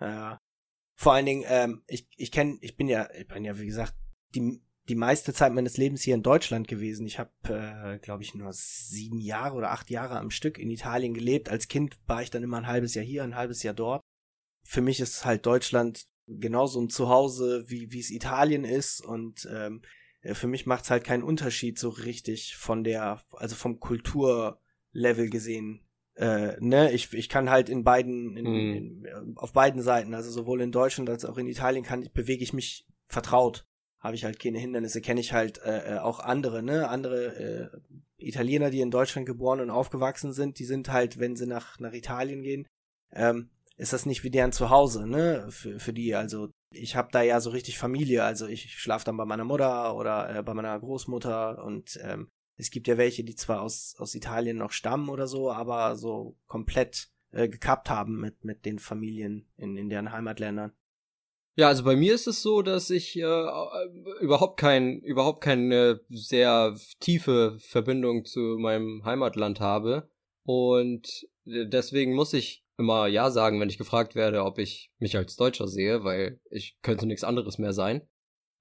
[0.00, 0.40] Ja.
[0.94, 3.94] Vor allen Dingen, ähm, ich, ich kenne, ich bin ja, ich bin ja, wie gesagt,
[4.34, 7.06] die, die meiste Zeit meines Lebens hier in Deutschland gewesen.
[7.06, 11.14] Ich habe, äh, glaube ich, nur sieben Jahre oder acht Jahre am Stück in Italien
[11.14, 11.48] gelebt.
[11.50, 14.02] Als Kind war ich dann immer ein halbes Jahr hier, ein halbes Jahr dort.
[14.64, 19.00] Für mich ist halt Deutschland genauso ein Zuhause, wie wie es Italien ist.
[19.00, 19.82] Und ähm,
[20.22, 25.84] äh, für mich macht's halt keinen Unterschied so richtig von der, also vom Kulturlevel gesehen.
[26.14, 29.04] Äh, ne, ich, ich kann halt in beiden, in, Mhm.
[29.06, 32.42] in, auf beiden Seiten, also sowohl in Deutschland als auch in Italien kann ich, bewege
[32.42, 33.67] ich mich vertraut.
[33.98, 36.88] Habe ich halt keine Hindernisse, kenne ich halt äh, äh, auch andere, ne?
[36.88, 37.68] Andere äh,
[38.16, 41.92] Italiener, die in Deutschland geboren und aufgewachsen sind, die sind halt, wenn sie nach, nach
[41.92, 42.66] Italien gehen,
[43.12, 45.46] ähm, ist das nicht wie deren Zuhause, ne?
[45.50, 49.16] Für, für die, also ich habe da ja so richtig Familie, also ich schlafe dann
[49.16, 53.36] bei meiner Mutter oder äh, bei meiner Großmutter und ähm, es gibt ja welche, die
[53.36, 58.44] zwar aus, aus Italien noch stammen oder so, aber so komplett äh, gekappt haben mit,
[58.44, 60.72] mit den Familien in, in deren Heimatländern.
[61.58, 63.46] Ja, also bei mir ist es so, dass ich äh,
[64.20, 70.08] überhaupt kein, überhaupt keine sehr tiefe Verbindung zu meinem Heimatland habe.
[70.44, 75.34] Und deswegen muss ich immer Ja sagen, wenn ich gefragt werde, ob ich mich als
[75.34, 78.06] Deutscher sehe, weil ich könnte nichts anderes mehr sein.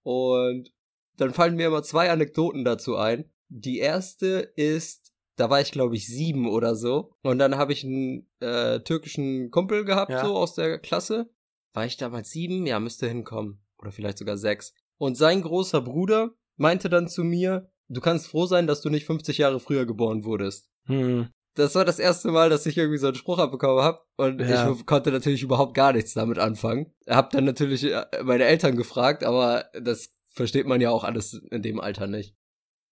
[0.01, 0.73] Und
[1.17, 3.31] dann fallen mir immer zwei Anekdoten dazu ein.
[3.49, 7.11] Die erste ist, da war ich glaube ich sieben oder so.
[7.21, 10.25] Und dann habe ich einen äh, türkischen Kumpel gehabt, Ja.
[10.25, 11.29] so aus der Klasse.
[11.77, 12.65] War ich damals sieben?
[12.65, 13.61] Ja, müsste hinkommen.
[13.77, 14.73] Oder vielleicht sogar sechs.
[14.97, 19.05] Und sein großer Bruder meinte dann zu mir, du kannst froh sein, dass du nicht
[19.05, 20.71] 50 Jahre früher geboren wurdest.
[20.85, 21.27] Hm.
[21.53, 24.71] Das war das erste Mal, dass ich irgendwie so einen Spruch abbekommen habe und Ja.
[24.71, 26.95] ich konnte natürlich überhaupt gar nichts damit anfangen.
[27.07, 31.61] Hab dann natürlich äh, meine Eltern gefragt, aber das versteht man ja auch alles in
[31.61, 32.35] dem Alter nicht.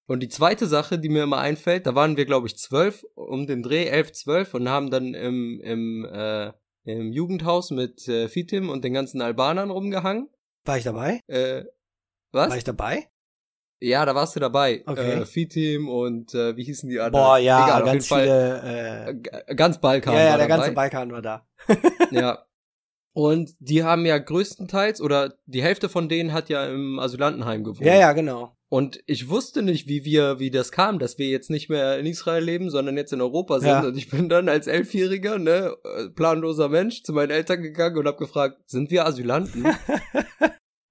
[0.06, 3.48] Und die zweite Sache, die mir immer einfällt, da waren wir glaube ich zwölf, um
[3.48, 6.54] den Dreh elf, zwölf und haben dann im im äh,
[6.86, 10.30] im Jugendhaus mit äh, Fitim und den ganzen Albanern rumgehangen.
[10.64, 11.22] War ich dabei?
[11.28, 11.66] Äh,
[12.32, 12.50] was?
[12.50, 13.10] War ich dabei?
[13.82, 14.84] ja, da warst du dabei.
[14.86, 15.22] Okay.
[15.22, 17.24] Äh, Fitim und äh, wie hießen die anderen?
[17.26, 19.06] Boah, ja, Egal, ganz viele,
[19.48, 20.14] äh, ganz Balkan.
[20.14, 20.48] ja, ja, der dabei.
[20.48, 21.48] ganze Balkan war da.
[22.12, 22.46] Ja.
[23.14, 27.86] Und die haben ja größtenteils oder die Hälfte von denen hat ja im Asylantenheim gewohnt.
[27.86, 28.55] Ja, ja, genau.
[28.68, 32.06] Und ich wusste nicht, wie wir, wie das kam, dass wir jetzt nicht mehr in
[32.06, 33.70] Israel leben, sondern jetzt in Europa sind.
[33.70, 33.88] Ja.
[33.88, 38.08] Und ich bin dann als Elfjähriger, ne, äh, planloser Mensch, zu meinen Eltern gegangen und
[38.08, 39.66] hab gefragt, sind wir Asylanten?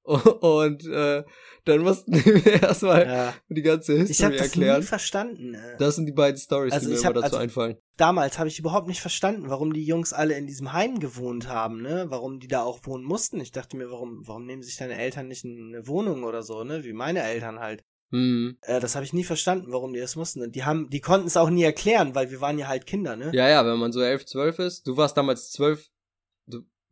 [0.41, 1.25] und äh,
[1.65, 3.35] dann mussten mir erstmal Ja.
[3.49, 4.81] die ganze Ich History habe das erklären.
[4.81, 5.55] nie verstanden.
[5.55, 5.77] Äh.
[5.79, 7.77] Das sind die beiden Stories, Also die mir ich immer hab- dazu also- einfallen.
[7.97, 11.81] Damals habe ich überhaupt nicht verstanden, warum die Jungs alle in diesem Heim gewohnt haben,
[11.81, 12.07] ne?
[12.09, 13.41] Warum die da auch wohnen mussten.
[13.41, 16.83] Ich dachte mir, warum, warum nehmen sich deine Eltern nicht eine Wohnung oder so, ne?
[16.85, 17.83] Wie meine Eltern halt.
[18.11, 18.59] Hm.
[18.63, 20.43] Äh, das habe ich nie verstanden, warum die das mussten.
[20.43, 23.15] Und die haben, die konnten es auch nie erklären, weil wir waren ja halt Kinder,
[23.17, 23.31] ne?
[23.33, 24.87] Ja, ja, wenn man so 11, 12 ist.
[24.89, 25.87] Du warst damals 12,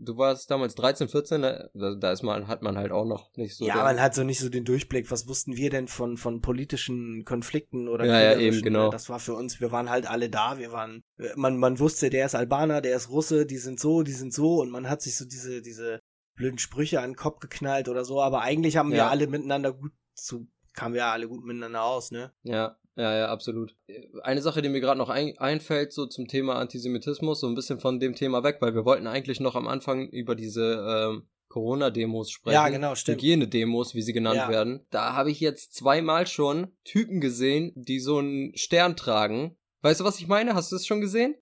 [0.05, 1.71] du, warst damals 13, 14, ne?
[1.75, 3.67] da, da ist man, hat man halt auch noch nicht so.
[3.67, 5.11] ja, den- man hat so nicht so den Durchblick.
[5.11, 8.91] Was wussten wir denn von, von politischen Konflikten oder Ja, ja, eben, genau.
[8.91, 11.03] Das war für uns, wir waren halt alle da, wir waren,
[11.37, 14.61] man, man wusste, der ist Albaner, der ist Russe, die sind so, die sind so
[14.61, 16.01] und man hat sich so diese, diese
[16.35, 19.09] blöden Sprüche an den Kopf geknallt oder so, aber eigentlich haben wir Ja.
[19.11, 22.33] alle miteinander gut zu, kamen wir alle gut miteinander aus, ne?
[22.43, 23.75] Ja, ja, ja, absolut.
[24.23, 27.81] Eine Sache, die mir gerade noch ein, einfällt, so zum Thema Antisemitismus, so ein bisschen
[27.81, 32.31] von dem Thema weg, weil wir wollten eigentlich noch am Anfang über diese ähm, Corona-Demos
[32.31, 32.55] sprechen.
[32.55, 33.19] Ja, genau, stimmt.
[33.19, 34.49] Hygienedemos, wie sie genannt Ja.
[34.49, 34.87] werden.
[34.91, 39.57] Da habe ich jetzt zweimal schon Typen gesehen, die so einen Stern tragen.
[39.83, 40.55] Weißt du, was ich meine?
[40.55, 41.35] Hast du es schon gesehen?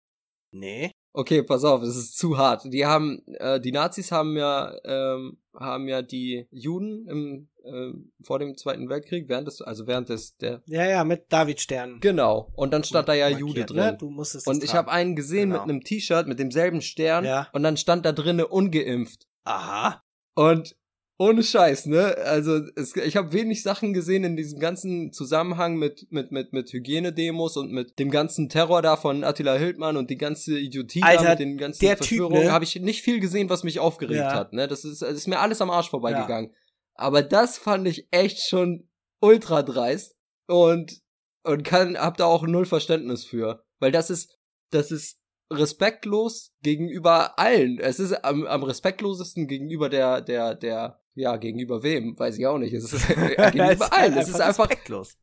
[0.52, 0.90] Nee.
[1.12, 2.62] Okay, pass auf, es ist zu hart.
[2.72, 8.38] Die haben, äh, die Nazis haben ja, ähm, haben ja die Juden im, ähm, vor
[8.38, 11.98] dem Zweiten Weltkrieg, während des, also während des, der, Ja, ja, mit Davidstern.
[12.00, 12.50] genau.
[12.54, 13.66] Und dann stand da ja markiert, Jude Ne?
[13.66, 13.96] drin.
[13.98, 15.62] Du musstest Und ich habe einen gesehen Genau.
[15.62, 17.48] mit einem T-Shirt mit demselben Stern Ja.
[17.52, 19.26] und dann stand da drinne ungeimpft.
[19.44, 20.02] Aha.
[20.34, 20.76] Und
[21.18, 22.16] ohne Scheiß, ne?
[22.24, 26.72] Also es, ich habe wenig Sachen gesehen in diesem ganzen Zusammenhang mit mit mit mit
[26.72, 31.24] Hygienedemos und mit dem ganzen Terror da von Attila Hildmann und die ganze Idiotie Alter,
[31.24, 32.52] da mit den ganzen der Verschwörungen ne?
[32.52, 34.32] habe ich nicht viel gesehen, was mich aufgeregt Ja.
[34.34, 34.66] hat, ne?
[34.66, 36.52] Das ist das ist mir alles am Arsch vorbeigegangen.
[37.00, 38.88] Aber das fand ich echt schon
[39.20, 41.00] ultra dreist und
[41.42, 44.36] und kann hab da auch null Verständnis für, weil das ist
[44.70, 45.20] das ist
[45.52, 47.78] respektlos gegenüber allen.
[47.80, 52.18] Es ist am, am respektlosesten gegenüber der, der, der, ja, gegenüber wem?
[52.18, 52.72] Weiß ich auch nicht.
[52.72, 53.06] Es ist Es
[53.52, 54.16] gegenüber allen.
[54.16, 55.16] Es ist einfach, respektlos.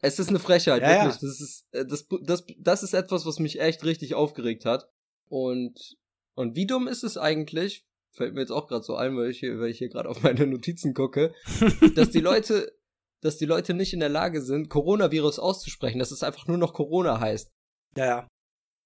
[0.00, 1.20] es ist eine Frechheit, Ja, wirklich.
[1.20, 4.88] Das ist, äh, das, das, das ist etwas, was mich echt richtig aufgeregt hat.
[5.28, 5.96] Und,
[6.34, 7.84] und wie dumm ist es eigentlich?
[8.16, 10.22] Fällt mir jetzt auch gerade so ein, weil ich hier, weil ich hier gerade auf
[10.22, 11.34] meine Notizen gucke,
[11.94, 12.72] dass die Leute,
[13.20, 16.72] dass die Leute nicht in der Lage sind, Coronavirus auszusprechen, dass es einfach nur noch
[16.72, 17.52] Corona heißt
[17.96, 18.28] Ja, ja.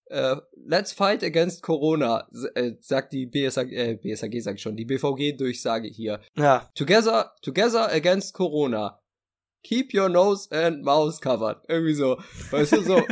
[0.06, 4.84] äh, let's fight against Corona, äh, sagt die BSAG, äh, BSAG sag ich schon, die
[4.84, 6.20] BVG-Durchsage hier.
[6.36, 6.68] Ja.
[6.74, 8.99] Together, together against Corona.
[9.62, 11.58] Keep your nose and mouth covered.
[11.68, 12.18] Irgendwie so.
[12.50, 13.02] Weißt du, so.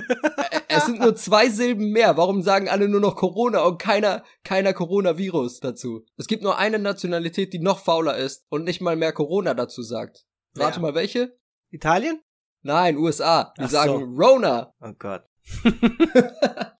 [0.68, 2.16] es sind nur zwei Silben mehr.
[2.16, 6.06] Warum sagen alle nur noch Corona und keiner, keiner Coronavirus dazu?
[6.16, 9.82] Es gibt nur eine Nationalität, die noch fauler ist und nicht mal mehr Corona dazu
[9.82, 10.24] sagt.
[10.56, 10.82] Rate Wer?
[10.82, 11.38] mal welche?
[11.70, 12.22] Italien?
[12.62, 13.52] Nein, USA.
[13.58, 14.74] Die Ach sagen Rona.
[14.80, 15.24] Oh Gott.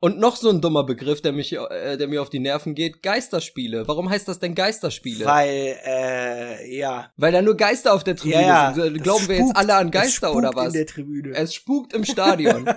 [0.00, 3.02] Und noch so ein dummer Begriff, der mich, äh, der mir auf die Nerven geht,
[3.02, 3.88] Geisterspiele.
[3.88, 5.24] Warum heißt das denn Geisterspiele?
[5.24, 7.10] Weil, äh, ja.
[7.16, 8.74] Weil da nur Geister auf der Tribüne ja, ja.
[8.74, 9.02] sind.
[9.02, 9.58] Glauben wir jetzt spukt.
[9.58, 10.68] alle an Geister spukt oder was?
[10.68, 11.34] in der Tribüne.
[11.34, 12.70] Es spukt im Stadion.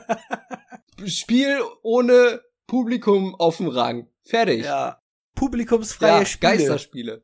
[1.05, 4.07] Spiel ohne Publikum auf dem Rang.
[4.23, 4.65] Fertig.
[4.65, 4.97] ja.
[5.35, 6.53] Publikumsfreie Ja, Spiele.
[6.53, 7.23] Geisterspiele.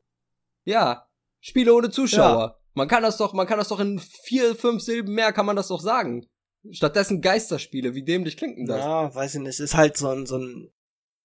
[0.64, 1.08] Ja.
[1.40, 2.60] Spiele ohne Zuschauer.
[2.74, 5.56] Man kann das doch, man kann das doch in vier, fünf Silben mehr kann man
[5.56, 6.26] das doch sagen.
[6.70, 7.94] Stattdessen Geisterspiele.
[7.94, 8.80] Wie dämlich klingt denn das?
[8.84, 9.60] Ja, weiß ich nicht.
[9.60, 10.72] Ist halt so ein, so ein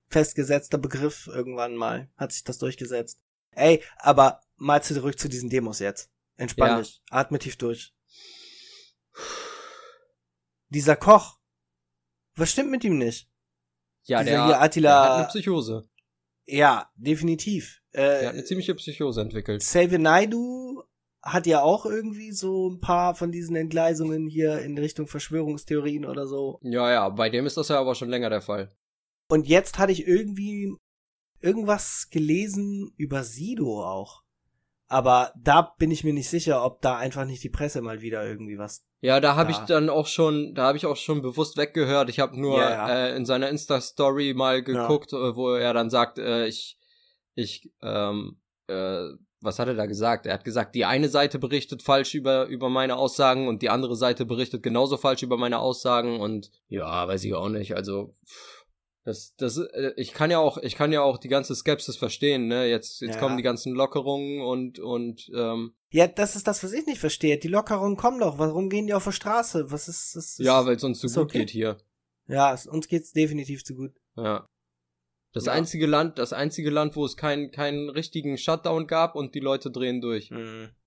[0.10, 2.10] festgesetzter Begriff irgendwann mal.
[2.18, 3.20] Hat sich das durchgesetzt.
[3.52, 6.10] Ey, aber mal zurück zu diesen Demos jetzt.
[6.38, 6.80] Entspann Ja.
[6.80, 7.02] dich.
[7.10, 7.94] Atme tief durch.
[10.70, 11.38] Dieser Koch.
[12.36, 13.30] Was stimmt mit ihm nicht?
[14.04, 15.88] Ja, Dieser der, hier Attila- der hat eine Psychose.
[16.46, 17.82] Ja, definitiv.
[17.94, 19.62] Der hat Äh, eine ziemliche Psychose entwickelt.
[19.62, 20.84] Xavier Naidu
[21.24, 26.28] hat ja auch irgendwie so ein paar von diesen Entgleisungen hier in Richtung Verschwörungstheorien oder
[26.28, 26.60] so.
[26.62, 28.70] Ja, ja, bei dem ist das ja aber schon länger der Fall.
[29.30, 30.76] Und jetzt hatte ich irgendwie
[31.40, 34.24] irgendwas gelesen über Sido auch.
[34.88, 38.28] Aber da bin ich mir nicht sicher, ob da einfach nicht die Presse mal wieder
[38.28, 38.86] irgendwie was.
[39.02, 42.10] Ja, da habe ich dann auch schon, da habe ich auch schon bewusst weggehört.
[42.10, 42.90] Ich habe nur Ja, ja.
[42.90, 46.78] Äh, in seiner Insta-Story mal geguckt, äh, wo er dann sagt, äh, ich,
[47.34, 49.08] ich, ähm, äh,
[49.44, 50.26] was hat er da gesagt?
[50.26, 53.96] Er hat gesagt, die eine Seite berichtet falsch über über meine Aussagen und die andere
[53.96, 57.76] Seite berichtet genauso falsch über meine Aussagen und ja, weiß ich auch nicht.
[57.76, 58.16] Also
[59.06, 62.48] das, das, äh, ich kann ja auch, ich kann ja auch die ganze Skepsis verstehen.
[62.48, 63.20] Ne, jetzt jetzt Ja.
[63.20, 67.38] kommen die ganzen Lockerungen und und ähm, Ja, das ist das, was ich nicht verstehe.
[67.38, 68.38] Die Lockerungen kommen doch.
[68.40, 69.72] Warum gehen die auf der Straße?
[69.72, 70.26] Was ist das?
[70.38, 71.40] Ist, ja, weil es uns ist gut okay.
[71.40, 71.78] geht hier.
[72.28, 73.92] ja, es- uns geht's definitiv zu gut.
[74.16, 74.48] Ja.
[75.34, 75.54] Das Ja.
[75.54, 79.72] einzige Land, das einzige Land, wo es keinen keinen richtigen Shutdown gab und die Leute
[79.72, 80.32] drehen durch.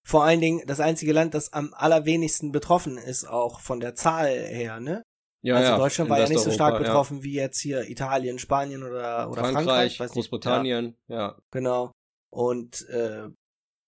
[0.04, 4.28] Vor allen Dingen das einzige Land, das am allerwenigsten betroffen ist, auch von der Zahl
[4.28, 5.02] her, ne?
[5.42, 5.76] Ja, also ja.
[5.78, 9.42] Deutschland in war ja nicht so stark betroffen wie jetzt hier Italien, Spanien oder, oder
[9.42, 9.48] Ja.
[9.48, 9.54] Frankreich.
[9.54, 10.14] Frankreich, weiß nicht.
[10.14, 11.16] Großbritannien, ja.
[11.16, 11.92] Ja, genau.
[12.30, 13.28] Und äh,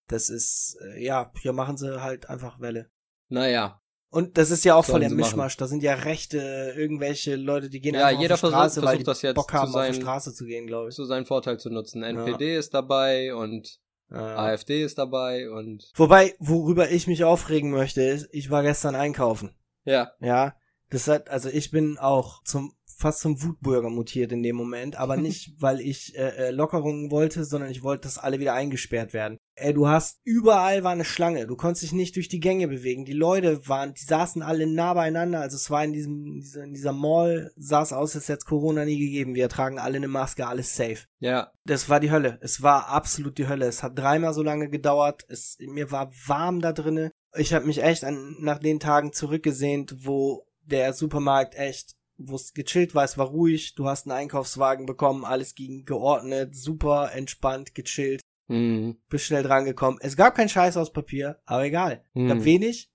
[0.09, 2.91] das ist, äh, ja, hier machen sie halt einfach Welle.
[3.29, 3.81] Naja.
[4.11, 5.27] Und das ist ja auch voll der sie machen.
[5.29, 5.57] Mischmasch.
[5.59, 8.77] Da sind ja rechte, irgendwelche Leute, die gehen Ja, einfach jeder auf die versucht- Straße,
[8.81, 10.95] weil versucht die das jetzt Bock haben, auf die Straße zu gehen, glaube ich.
[10.95, 12.03] Zu seinen Vorteil zu nutzen.
[12.03, 13.79] NPD ist dabei und
[14.11, 18.95] Äh, AfD ist dabei und wobei, worüber ich mich aufregen möchte, ist, ich war gestern
[18.95, 19.55] einkaufen.
[19.85, 20.13] ja.
[20.21, 20.55] Ja,
[20.89, 25.17] das hat, also ich bin auch zum fast zum Wutbürger mutiert in dem Moment, aber
[25.19, 29.37] nicht, weil ich äh, äh, Lockerungen wollte, sondern ich wollte, dass alle wieder eingesperrt werden.
[29.61, 33.05] Ey, du hast überall war eine Schlange, du konntest dich nicht durch die Gänge bewegen.
[33.05, 36.93] Die Leute waren, die saßen alle nah beieinander, also es war in diesem in dieser,
[36.93, 39.35] Mall sah es aus, als hätte es Corona nie gegeben.
[39.35, 41.07] Wir tragen alle eine Maske, alles safe.
[41.19, 41.53] Ja.
[41.65, 42.39] Das war die Hölle.
[42.41, 43.67] Es war absolut die Hölle.
[43.67, 45.25] Es hat dreimal so lange gedauert.
[45.29, 47.11] Es mir war warm da drinne.
[47.37, 52.53] Ich habe mich echt an nach den Tagen zurückgesehnt, wo der Supermarkt echt wo es
[52.53, 57.75] gechillt war, es war ruhig, du hast einen Einkaufswagen bekommen, alles ging geordnet, super entspannt,
[57.75, 58.97] gechillt, Mhm.
[59.09, 59.99] bist schnell drangekommen.
[60.03, 62.05] Es gab kein Scheiß aus Papier, aber egal.
[62.15, 62.29] Mhm.
[62.29, 62.91] Gab wenig,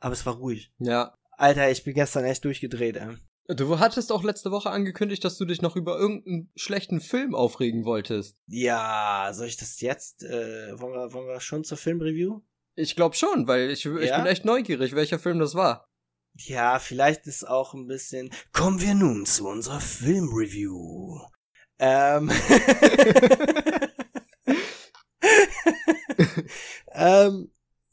[0.00, 0.72] aber es war ruhig.
[0.78, 1.14] Ja.
[1.38, 3.16] Alter, ich bin gestern echt durchgedreht, ey.
[3.54, 7.84] Du hattest auch letzte Woche angekündigt, dass du dich noch über irgendeinen schlechten Film aufregen
[7.84, 8.36] wolltest.
[8.48, 12.40] Ja, soll ich das jetzt, äh, wollen wir, wollen wir schon zur Filmreview?
[12.74, 14.16] Ich glaube schon, weil ich, ich Ja?
[14.18, 15.86] bin echt neugierig, welcher Film das war.
[16.38, 18.30] Ja, vielleicht ist auch ein bisschen.
[18.52, 21.20] Kommen wir nun zu unserer Filmreview.
[21.78, 22.30] Ähm.
[26.96, 27.50] ähm.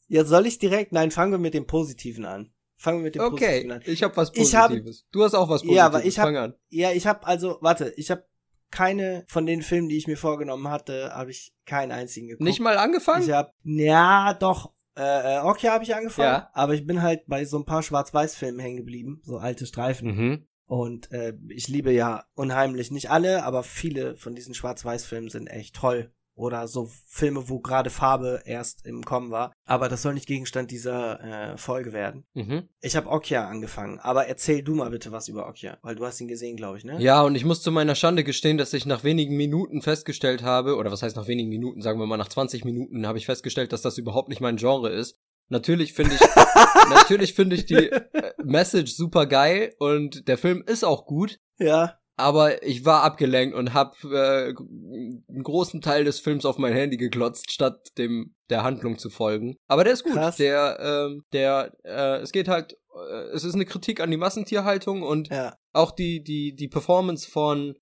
[0.08, 0.92] Jetzt soll ich direkt.
[0.92, 2.52] Nein, fangen wir mit dem Positiven an.
[2.76, 3.82] Fangen wir mit dem Okay, Positiven an.
[3.86, 5.06] ich habe was Ich hab- Positives.
[5.12, 5.78] du hast auch was Positives.
[5.78, 6.54] Ja, aber ich hab- Fang an.
[6.70, 8.26] Ja, ich habe also, warte, ich habe
[8.70, 12.44] keine von den Filmen, die ich mir vorgenommen hatte, habe ich keinen einzigen geguckt.
[12.44, 13.24] Nicht mal angefangen?
[13.24, 14.74] Ich hab, ja, doch.
[14.96, 16.28] Äh, äh, okay, habe ich angefangen.
[16.28, 16.50] Ja.
[16.54, 20.08] Aber ich bin halt bei so ein paar Schwarz-Weiß-Filmen hängen geblieben, so alte Streifen.
[20.16, 20.48] Mhm.
[20.66, 25.76] Und äh, ich liebe ja unheimlich, nicht alle, aber viele von diesen Schwarz-Weiß-Filmen sind echt
[25.76, 26.12] toll.
[26.36, 29.54] Oder so Filme, wo gerade Farbe erst im Kommen war.
[29.66, 32.26] Aber das soll nicht Gegenstand dieser äh, Folge werden.
[32.34, 32.70] Mhm.
[32.82, 36.20] Ich habe Okja angefangen, aber erzähl du mal bitte was über Okja, weil du hast
[36.22, 37.00] ihn gesehen, glaube ich, ne?
[37.00, 40.76] Ja, und ich muss zu meiner Schande gestehen, dass ich nach wenigen Minuten festgestellt habe,
[40.76, 43.72] oder was heißt nach wenigen Minuten, sagen wir mal nach 20 Minuten, habe ich festgestellt,
[43.72, 45.18] dass das überhaupt nicht mein Genre ist.
[45.50, 46.22] Natürlich finde ich,
[46.90, 52.00] natürlich finde ich die äh, Message super geil und der Film ist auch gut, Ja.
[52.16, 56.98] Aber ich war abgelenkt und habe äh, einen großen Teil des Films auf mein Handy
[56.98, 59.56] geklotzt, statt dem der Handlung zu folgen.
[59.68, 60.14] Aber der ist gut.
[60.14, 60.36] Krass.
[60.38, 62.74] Der, ähm, der, äh, es geht halt,
[63.10, 65.56] äh, es ist eine Kritik an die Massentierhaltung und Ja.
[65.74, 67.76] auch die, die, die Performance von,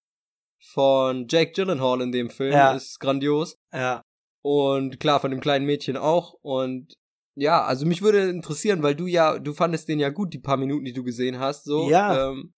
[0.73, 2.73] von Jake Gyllenhaal in dem Film Ja.
[2.73, 3.57] ist grandios.
[3.73, 4.01] Ja.
[4.43, 6.35] Und klar, von dem kleinen Mädchen auch.
[6.41, 6.93] Und
[7.35, 10.57] ja, also mich würde interessieren, weil du ja, du fandest den ja gut, die paar
[10.57, 11.65] Minuten, die du gesehen hast.
[11.65, 12.29] So, Ja.
[12.31, 12.53] Ähm,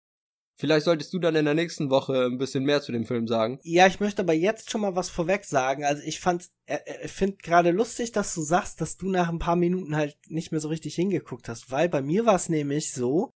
[0.55, 3.59] vielleicht solltest du dann in der nächsten Woche ein bisschen mehr zu dem Film sagen.
[3.63, 5.83] Ja, ich möchte aber jetzt schon mal was vorweg sagen.
[5.83, 9.39] Also ich fand, äh, äh, finde gerade lustig, dass du sagst, dass du nach ein
[9.39, 12.93] paar Minuten halt nicht mehr so richtig hingeguckt hast, weil bei mir war es nämlich
[12.93, 13.31] so,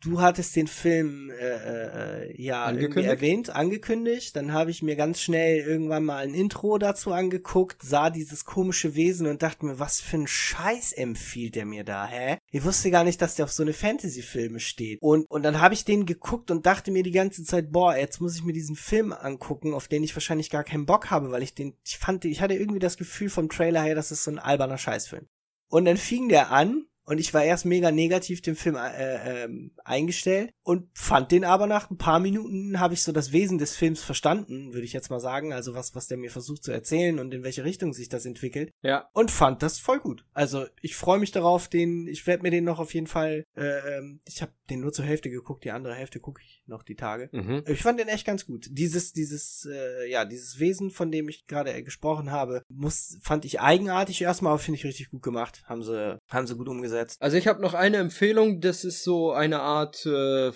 [0.00, 3.14] du hattest den Film äh, äh, ja irgendwie Angekündigt?
[3.14, 8.10] erwähnt, angekündigt, dann habe ich mir ganz schnell irgendwann mal ein Intro dazu angeguckt, sah
[8.10, 12.38] dieses komische Wesen und dachte mir, was für ein Scheiß empfiehlt der mir da, hä?
[12.50, 14.98] Ich wusste gar nicht, dass der auf so eine Fantasy-Filme steht.
[15.02, 18.20] Und, und dann habe ich den geguckt und dachte mir die ganze Zeit, boah, jetzt
[18.20, 21.42] muss ich mir diesen Film angucken, auf den ich wahrscheinlich gar keinen Bock habe, weil
[21.42, 24.30] ich den, ich fand, ich hatte irgendwie das Gefühl vom Trailer her, das ist so
[24.30, 25.26] ein alberner Scheißfilm.
[25.68, 29.72] Und dann fing der an und ich war erst mega negativ dem Film äh, ähm,
[29.84, 33.76] eingestellt und fand den aber nach ein paar Minuten habe ich so das Wesen des
[33.76, 37.18] Films verstanden, würde ich jetzt mal sagen, also was was der mir versucht zu erzählen
[37.18, 39.08] und in welche Richtung sich das entwickelt Ja.
[39.12, 40.24] und fand das voll gut.
[40.32, 43.98] Also ich freue mich darauf, den ich werde mir den noch auf jeden Fall äh,
[43.98, 46.94] ähm, ich habe den nur zur Hälfte geguckt, die andere Hälfte gucke ich noch die
[46.94, 47.28] Tage.
[47.32, 47.64] Mhm.
[47.66, 48.68] Ich fand den echt ganz gut.
[48.70, 53.44] Dieses, dieses, äh, ja, dieses Wesen, von dem ich gerade äh, gesprochen habe, muss, fand
[53.44, 55.62] ich eigenartig erstmal, aber finde ich richtig gut gemacht.
[55.66, 56.99] Haben sie, haben sie gut umgesetzt.
[57.20, 60.52] Also ich habe noch eine Empfehlung, das ist so eine Art äh,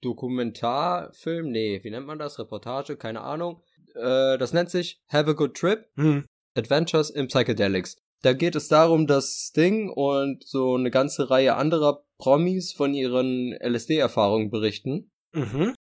[0.00, 2.38] Dokumentarfilm, nee, wie nennt man das?
[2.38, 3.62] Reportage, keine Ahnung.
[3.94, 5.86] Äh, das nennt sich Have a Good Trip.
[5.96, 6.24] Hm.
[6.54, 7.96] Adventures in Psychedelics.
[8.22, 13.52] Da geht es darum, dass Sting und so eine ganze Reihe anderer Promis von ihren
[13.52, 15.10] LSD-Erfahrungen berichten.
[15.32, 15.74] Mhm.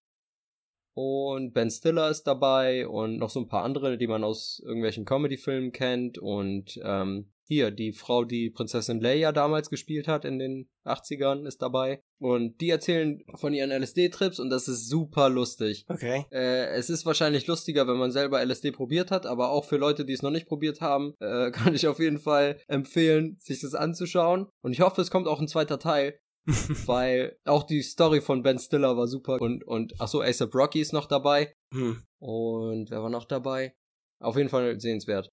[0.95, 5.05] Und Ben Stiller ist dabei und noch so ein paar andere, die man aus irgendwelchen
[5.05, 6.19] Comedy-Filmen kennt.
[6.19, 11.61] Und ähm, hier, die Frau, die Prinzessin Leia damals gespielt hat in den 80ern, ist
[11.63, 12.01] dabei.
[12.19, 15.85] Und die erzählen von ihren LSD-Trips und das ist super lustig.
[15.89, 16.25] Okay.
[16.31, 20.05] Äh, es ist wahrscheinlich lustiger, wenn man selber LSD probiert hat, aber auch für Leute,
[20.05, 23.75] die es noch nicht probiert haben, äh, kann ich auf jeden Fall empfehlen, sich das
[23.75, 24.49] anzuschauen.
[24.63, 26.19] Und ich hoffe, es kommt auch ein zweiter Teil,
[26.87, 30.81] weil auch die Story von Ben Stiller war super und und ach so, ASAP Rocky
[30.81, 32.03] ist noch dabei Hm.
[32.21, 33.75] und wer war noch dabei?
[34.21, 35.31] Auf jeden Fall sehenswert.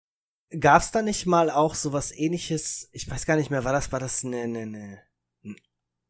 [0.60, 2.90] Gab's da nicht mal auch sowas ähnliches?
[2.92, 5.00] Ich weiß gar nicht mehr, war das, war das eine, eine, eine,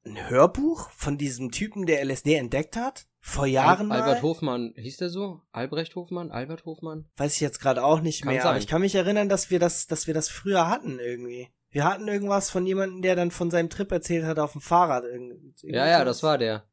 [0.06, 3.08] ein Hörbuch von diesem Typen, der LSD entdeckt hat?
[3.24, 4.02] Vor Jahren Al mal.
[4.02, 5.42] Albert Hofmann, hieß der so?
[5.52, 6.32] Albrecht Hofmann?
[6.32, 7.08] Albert Hofmann?
[7.18, 8.50] Weiß ich jetzt gerade auch nicht Kann mehr, sein.
[8.50, 11.50] aber ich kann mich erinnern, dass wir das, dass wir das früher hatten irgendwie.
[11.70, 15.04] Wir hatten irgendwas von jemandem, der dann von seinem Trip erzählt hat auf dem Fahrrad.
[15.04, 16.66] Irgend- Ja, ja, das war der.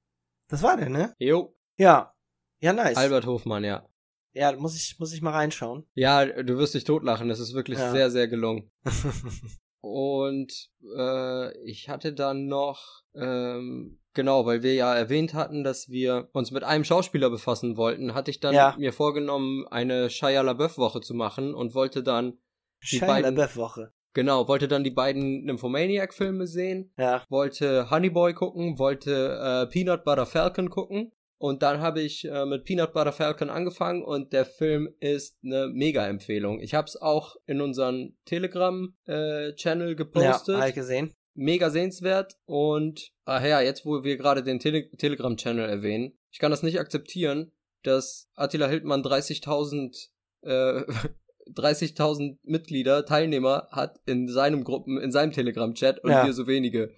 [0.48, 1.14] Das war der, ne?
[1.18, 2.14] Jo, Ja.
[2.60, 2.96] Ja, nice.
[2.96, 3.86] Albert Hofmann, ja.
[4.34, 5.84] Ja, muss ich, muss ich mal reinschauen.
[5.94, 7.90] Ja, du wirst dich totlachen, das ist wirklich Ja.
[7.90, 8.70] sehr, sehr gelungen.
[9.80, 16.28] Und äh, ich hatte dann noch, ähm, genau, weil wir ja erwähnt hatten, dass wir
[16.32, 18.74] uns mit einem Schauspieler befassen wollten, hatte ich dann Ja.
[18.78, 22.38] mir vorgenommen, eine Shia LaBeouf-Woche zu machen und wollte dann,
[22.82, 23.92] Die Shia LaBeouf-Woche.
[24.14, 27.24] genau, wollte dann die beiden Nymphomaniac-Filme sehen, Ja.
[27.28, 31.12] wollte Honey Boy gucken, wollte äh, Peanut Butter Falcon gucken.
[31.40, 35.68] Und dann habe ich äh, mit Peanut Butter Falcon angefangen und der Film ist eine
[35.68, 36.58] Mega-Empfehlung.
[36.60, 40.56] Ich habe es auch in unseren Telegram-Channel Ja, gepostet.
[40.58, 41.12] halt gesehen.
[41.34, 42.34] Mega sehenswert.
[42.46, 46.80] Und ach ja, jetzt wo wir gerade den Tele Telegram-Channel erwähnen, ich kann das nicht
[46.80, 47.52] akzeptieren,
[47.84, 50.08] dass Attila Hildmann 30.000
[50.42, 50.82] äh,
[51.54, 56.26] 30.000 Mitglieder, Teilnehmer hat in seinem Gruppen, in seinem Telegram-Chat und Ja.
[56.26, 56.92] wir so wenige.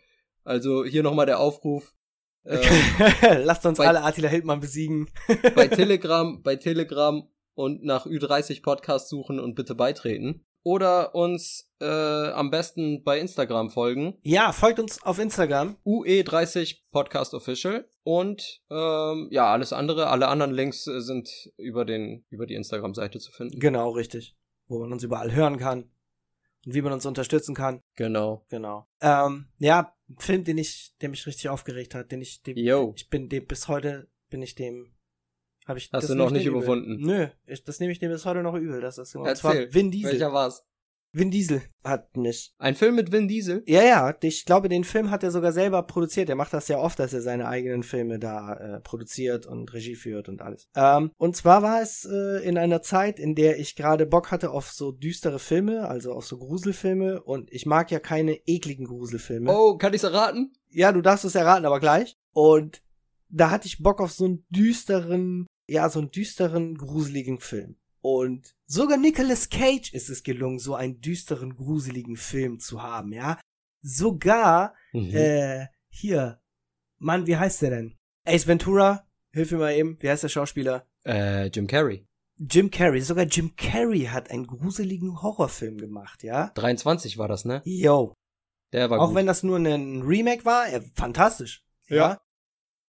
[0.45, 1.93] Also hier nochmal der Aufruf.
[2.45, 2.59] Äh,
[3.43, 5.09] Lasst uns bei- alle Attila Hildmann besiegen.
[5.55, 10.45] bei Telegram, bei Telegram und nach Ü30 Podcast suchen und bitte beitreten.
[10.63, 14.19] Oder uns äh, am besten bei Instagram folgen.
[14.23, 15.77] Ja, folgt uns auf Instagram.
[15.87, 17.89] UE30 Podcast Official.
[18.03, 23.19] Und ähm, ja, alles andere, alle anderen Links äh, sind über den, über die Instagram-Seite
[23.21, 23.59] zu finden.
[23.59, 24.37] Genau, richtig.
[24.69, 25.91] Wo man uns überall hören kann.
[26.67, 27.83] Und wie man uns unterstützen kann.
[27.97, 28.45] Genau.
[28.51, 28.87] Genau.
[29.01, 32.93] Ähm, ja, ein Film, den ich, der mich richtig aufgeregt hat, den ich, dem, Yo.
[32.97, 34.95] ich bin dem bis heute, bin ich dem,
[35.67, 35.85] habe ich.
[35.93, 36.63] Hast das du noch ich nicht dem übel.
[36.63, 36.97] überwunden?
[37.01, 38.81] Nö, ich, das nehme ich dem bis heute noch übel.
[38.81, 39.67] Das ist immer, und Erzähl.
[39.67, 40.13] zwar Vin Diesel.
[40.13, 40.67] Welcher war's?
[41.13, 42.55] Vin Diesel hat mich.
[42.59, 43.65] Ein Film mit Vin Diesel?
[43.67, 46.29] Ja, ja, ich glaube, den Film hat er sogar selber produziert.
[46.29, 49.97] Er macht das ja oft, dass er seine eigenen Filme da äh, produziert und Regie
[49.97, 50.69] führt und alles.
[50.77, 54.51] Ähm, und zwar war es äh, in einer Zeit, in der ich gerade Bock hatte
[54.51, 57.21] auf so düstere Filme, also auf so Gruselfilme.
[57.23, 59.53] Und ich mag ja keine ekligen Gruselfilme.
[59.53, 60.53] Oh, kann ich's erraten?
[60.69, 62.17] Ja, du darfst es erraten, aber gleich.
[62.33, 62.83] Und
[63.29, 67.77] da hatte ich Bock auf so einen düsteren, ja, so einen düsteren, gruseligen Film.
[68.03, 73.39] Und sogar Nicolas Cage ist es gelungen, so einen düsteren, gruseligen Film zu haben, ja.
[73.83, 75.11] Sogar, Mhm.
[75.15, 76.41] äh, hier,
[76.99, 77.97] Mann, wie heißt der denn?
[78.27, 80.87] Ace Ventura, hilf mir mal eben, wie heißt der Schauspieler?
[81.05, 82.07] Äh, Jim Carrey.
[82.39, 86.51] Jim Carrey, sogar Jim Carrey hat einen gruseligen Horrorfilm gemacht, ja.
[86.55, 87.61] 23 war das, ne?
[87.65, 88.15] Yo,
[88.73, 89.17] Der war Auch gut.
[89.17, 91.65] wenn das nur ein Remake war, äh, fantastisch.
[91.89, 91.97] Ja.
[91.97, 92.21] Ja.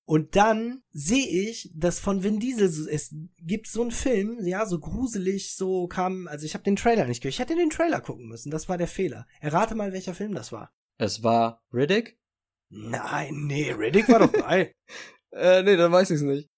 [0.06, 4.66] Und dann sehe ich, dass von Vin Diesel, so- es gibt so einen Film, ja,
[4.66, 7.36] so gruselig, so kam, also ich habe den Trailer nicht gehört.
[7.36, 9.26] Ich hätte den Trailer gucken müssen, das war der Fehler.
[9.40, 10.72] Errate mal, welcher Film das war.
[10.98, 12.18] es war Riddick?
[12.70, 14.74] Nein, nee, Riddick war doch geil.
[15.34, 16.50] Äh, nee, dann weiß ich's nicht.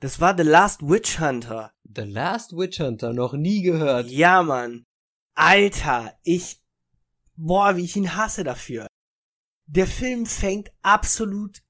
[0.00, 1.70] Das war The Last Witch Hunter.
[1.84, 4.08] The Last Witch Hunter, noch nie gehört.
[4.08, 4.84] Ja, Mann.
[5.34, 6.62] Alter, ich,
[7.36, 8.86] boah, wie ich ihn hasse dafür.
[9.66, 11.62] Der Film fängt absolut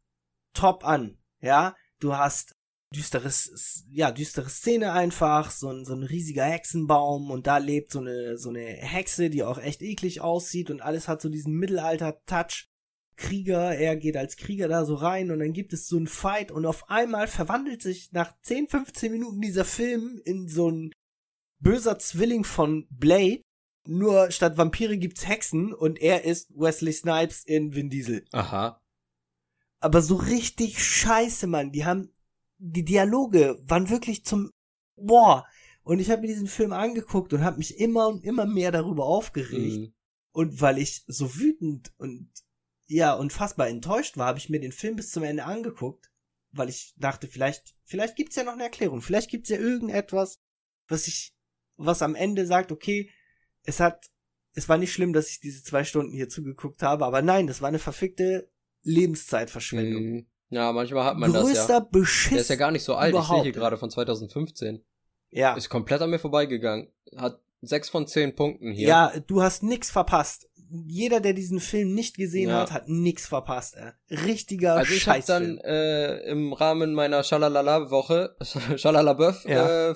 [0.54, 1.76] top an, ja.
[2.00, 2.56] Du hast
[2.92, 8.00] düsteres, ja, düstere Szene einfach, so ein, so ein riesiger Hexenbaum und da lebt so
[8.00, 12.68] eine, so eine Hexe, die auch echt eklig aussieht und alles hat so diesen Mittelalter-Touch.
[13.16, 16.50] Krieger, er geht als Krieger da so rein und dann gibt es so einen Fight
[16.50, 20.92] und auf einmal verwandelt sich nach 10, 15 Minuten dieser Film in so ein
[21.60, 23.42] böser Zwilling von Blade.
[23.86, 28.24] Nur statt Vampire gibt's Hexen und er ist Wesley Snipes in Vin Diesel.
[28.32, 28.81] Aha.
[29.82, 31.72] Aber so richtig scheiße, Mann.
[31.72, 32.12] Die haben,
[32.58, 34.50] die Dialoge waren wirklich zum,
[34.94, 35.44] boah.
[35.82, 39.04] Und ich habe mir diesen Film angeguckt und habe mich immer und immer mehr darüber
[39.04, 39.80] aufgeregt.
[39.80, 39.94] Mhm.
[40.30, 42.30] Und weil ich so wütend und
[42.86, 46.12] ja, unfassbar enttäuscht war, habe ich mir den Film bis zum Ende angeguckt,
[46.52, 50.38] weil ich dachte, vielleicht, vielleicht gibt's ja noch eine Erklärung, vielleicht gibt's ja irgendetwas,
[50.88, 51.34] was ich,
[51.76, 53.10] was am Ende sagt, okay,
[53.64, 54.10] es hat,
[54.54, 57.62] es war nicht schlimm, dass ich diese zwei Stunden hier zugeguckt habe, aber nein, das
[57.62, 58.51] war eine verfickte
[58.82, 60.02] Lebenszeitverschwendung.
[60.02, 60.26] Mhm.
[60.50, 61.80] Ja, manchmal hat man das Größter ja.
[61.80, 62.30] Beschiss.
[62.32, 63.14] Der ist ja gar nicht so alt.
[63.14, 63.42] Ich sehe überhaupt.
[63.44, 64.84] hier gerade von 2015.
[65.30, 65.54] ja.
[65.54, 66.88] Ist komplett an mir vorbeigegangen.
[67.16, 68.88] Hat sechs von zehn Punkten hier.
[68.88, 70.48] Ja, du hast nix verpasst.
[70.86, 72.60] Jeder, der diesen Film nicht gesehen Ja.
[72.62, 73.76] hat, hat nix verpasst.
[73.76, 73.92] Ey.
[74.24, 75.56] Richtiger Also ich habe Scheißfilm.
[75.58, 78.36] dann äh, im Rahmen meiner Schalalala-Woche,
[78.76, 79.90] Schalalaböff Ja.
[79.90, 79.94] äh,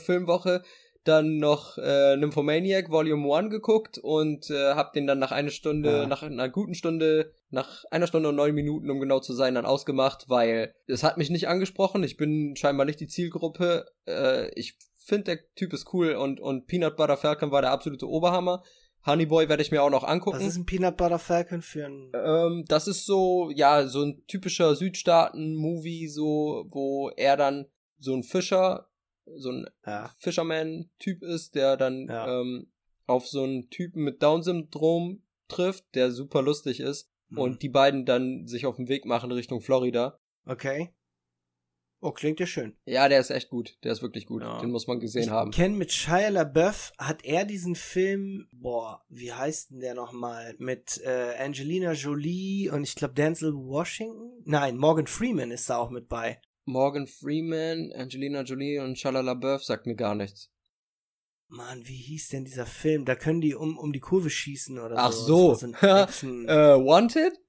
[1.09, 5.91] dann noch äh, Nymphomaniac Volume 1 geguckt und äh, hab den dann nach einer Stunde,
[5.91, 6.07] Ja.
[6.07, 9.67] nach einer guten Stunde, nach einer Stunde und neun Minuten, um genau zu sein, dann
[9.67, 12.03] ausgemacht, weil es hat mich nicht angesprochen.
[12.05, 13.87] Ich bin scheinbar nicht die Zielgruppe.
[14.07, 18.09] Äh, ich finde, der Typ ist cool und, und Peanut Butter Falcon war der absolute
[18.09, 18.63] Oberhammer.
[19.07, 20.39] Honey Boy werde ich mir auch noch angucken.
[20.39, 22.11] Was ist ein Peanut Butter Falcon für ein...
[22.13, 27.67] Ähm, das ist so, ja, so ein typischer Südstaaten-Movie, so, wo er dann
[27.99, 28.89] so ein Fischer,
[29.37, 30.11] so ein Ja.
[30.18, 32.41] Fisherman-Typ ist, der dann Ja.
[32.41, 32.70] ähm,
[33.07, 37.11] auf so einen Typen mit Down-Syndrom trifft, der super lustig ist.
[37.29, 37.39] Mhm.
[37.39, 40.18] Und die beiden dann sich auf den Weg machen Richtung Florida.
[40.45, 40.93] Okay.
[42.01, 42.77] Oh, klingt ja schön.
[42.85, 43.79] Ja, der ist echt gut.
[43.83, 44.43] Der ist wirklich gut.
[44.43, 44.61] Ja.
[44.61, 45.51] Den muss man gesehen ich haben.
[45.51, 50.55] kenne mit Shia LaBeouf, hat er diesen Film, boah, wie heißt denn der nochmal?
[50.59, 54.31] Mit äh, Angelina Jolie und ich glaube Denzel Washington?
[54.45, 56.41] Nein, Morgan Freeman ist da auch mit bei.
[56.67, 60.51] Morgan Freeman, Angelina Jolie und Shalala LaBeouf sagt mir gar nichts.
[61.49, 63.05] Mann, wie hieß denn dieser Film?
[63.05, 65.55] Da können die um, um die Kurve schießen oder Ach so.
[65.55, 65.67] so.
[65.73, 67.41] Äh, Wanted?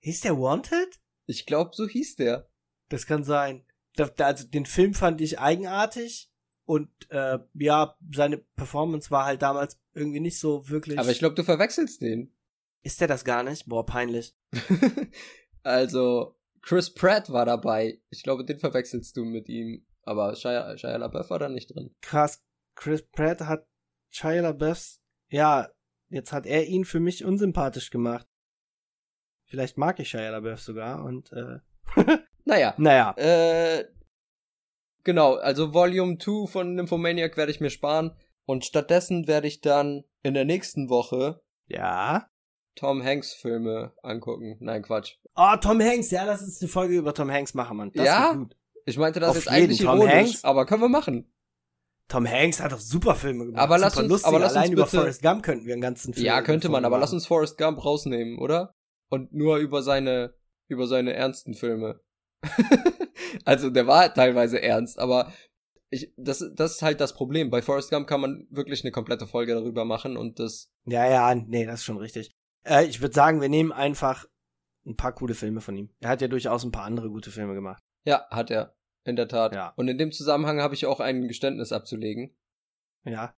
[0.00, 1.00] hieß der Wanted?
[1.26, 2.48] Ich glaube, so hieß der.
[2.88, 3.64] Das kann sein.
[3.94, 6.30] Da, da, also den Film fand ich eigenartig
[6.64, 10.98] und äh, ja, seine Performance war halt damals irgendwie nicht so wirklich.
[10.98, 12.32] Aber ich glaube, du verwechselst den.
[12.82, 13.66] ist der das gar nicht?
[13.66, 14.34] Boah, peinlich.
[15.62, 18.00] also, Chris Pratt war dabei.
[18.10, 19.84] Ich glaube, den verwechselst du mit ihm.
[20.04, 21.94] Aber Shia, Shia LaBeouf war da nicht drin.
[22.00, 22.42] Krass.
[22.74, 23.66] Chris Pratt hat
[24.10, 24.98] Shia LaBeouf,
[25.28, 25.68] ja,
[26.08, 28.26] jetzt hat er ihn für mich unsympathisch gemacht.
[29.44, 31.58] Vielleicht mag ich Shia LaBeouf sogar und äh,
[32.44, 33.14] Naja, naja.
[33.16, 33.84] Äh,
[35.04, 38.16] genau, also Volume 2 von Nymphomaniac werde ich mir sparen.
[38.44, 42.28] Und stattdessen werde ich dann in der nächsten Woche Ja.
[42.74, 44.56] Tom Hanks Filme angucken.
[44.60, 45.16] Nein, Quatsch.
[45.34, 47.90] Oh, Tom Hanks, ja, lass uns eine Folge über Tom Hanks machen, Mann.
[47.94, 48.32] Das Ja?
[48.34, 48.56] gut.
[48.84, 50.44] Ich meinte das Auf jetzt eigentlich Tom ironisch, Hanks?
[50.44, 51.32] aber können wir machen.
[52.08, 53.62] Tom Hanks hat doch super Filme gemacht.
[53.62, 54.28] Aber lass super uns- lustig.
[54.28, 56.26] aber lass uns Allein über bitte- Forrest Gump könnten wir einen ganzen Film.
[56.26, 58.74] ja, könnte man, aber lass uns Forrest Gump rausnehmen, oder?
[59.08, 60.34] Und nur über seine,
[60.68, 62.00] über seine ernsten Filme.
[63.44, 65.32] also, der war teilweise ernst, aber
[65.90, 67.50] ich, das, das ist halt das Problem.
[67.50, 71.34] Bei Forrest Gump kann man wirklich eine komplette Folge darüber machen und das Ja, ja,
[71.34, 72.34] nee, das ist schon richtig.
[72.64, 74.26] Äh, ich würde sagen, wir nehmen einfach
[74.86, 75.90] ein paar coole Filme von ihm.
[76.00, 77.82] Er hat ja durchaus ein paar andere gute Filme gemacht.
[78.04, 78.74] Ja, hat er.
[79.04, 79.54] In der Tat.
[79.54, 79.72] Ja.
[79.76, 82.36] Und in dem Zusammenhang habe ich auch ein Geständnis abzulegen.
[83.04, 83.34] Ja.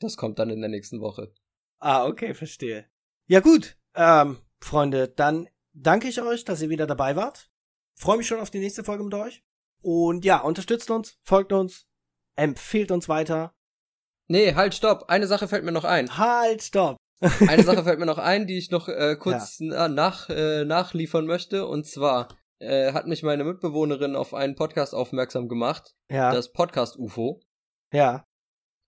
[0.00, 1.32] Das kommt dann in der nächsten Woche.
[1.78, 2.86] Ah, okay, verstehe.
[3.26, 3.78] Ja, gut.
[3.94, 7.50] Ähm, Freunde, dann danke ich euch, dass ihr wieder dabei wart.
[7.94, 9.42] Freue mich schon auf die nächste Folge mit euch.
[9.80, 11.86] Und ja, unterstützt uns, folgt uns,
[12.34, 13.54] empfehlt uns weiter.
[14.28, 15.04] Nee, halt, stopp.
[15.08, 16.18] Eine Sache fällt mir noch ein.
[16.18, 16.96] Halt, stopp.
[17.20, 21.26] Eine Sache fällt mir noch ein, die ich noch äh, kurz na, nach, äh, nachliefern
[21.26, 21.66] möchte.
[21.66, 25.94] Und zwar äh, hat mich meine Mitbewohnerin auf einen Podcast aufmerksam gemacht.
[26.10, 27.40] Ja, Das Podcast UFO.
[27.92, 28.24] ja.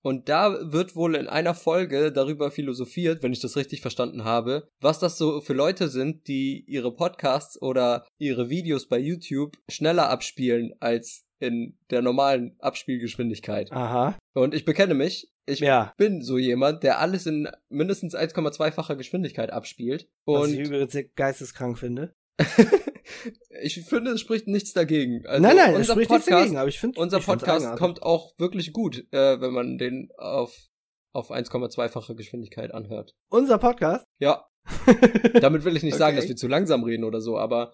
[0.01, 4.68] Und da wird wohl in einer Folge darüber philosophiert, wenn ich das richtig verstanden habe,
[4.81, 10.09] was das so für Leute sind, die ihre Podcasts oder ihre Videos bei YouTube schneller
[10.09, 13.72] abspielen als in der normalen Abspielgeschwindigkeit.
[13.72, 14.16] Aha.
[14.35, 15.92] Und ich bekenne mich, ich Ja.
[15.96, 20.09] bin so jemand, der alles in mindestens 1,2-facher Geschwindigkeit abspielt.
[20.26, 22.14] Was ich Und übrigens geisteskrank finde.
[23.62, 25.26] ich finde, es spricht nichts dagegen.
[25.26, 27.76] Also nein, nein, es unser spricht nichts Podcast, dagegen, aber ich finde unser ich Podcast
[27.76, 30.57] kommt auch wirklich gut, äh, wenn man den auf,
[31.12, 33.14] auf 1,2-fache Geschwindigkeit anhört.
[33.30, 34.07] Unser Podcast?
[34.18, 34.46] Ja,
[35.40, 36.20] damit will ich nicht sagen, Okay.
[36.22, 37.72] dass wir zu langsam reden oder so, aber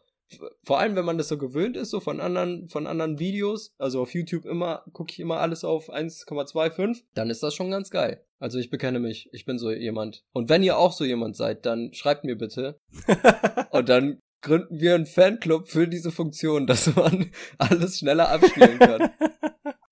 [0.65, 4.01] vor allem, wenn man das so gewöhnt ist, so von anderen, von anderen Videos, also
[4.01, 8.25] auf YouTube immer, gucke ich immer alles auf 1,25, dann ist das schon ganz geil.
[8.39, 10.25] Also ich bekenne mich, ich bin so jemand.
[10.33, 12.81] Und wenn ihr auch so jemand seid, dann schreibt mir bitte
[13.71, 19.11] und dann gründen wir einen Fanclub für diese Funktion, dass man alles schneller abspielen kann.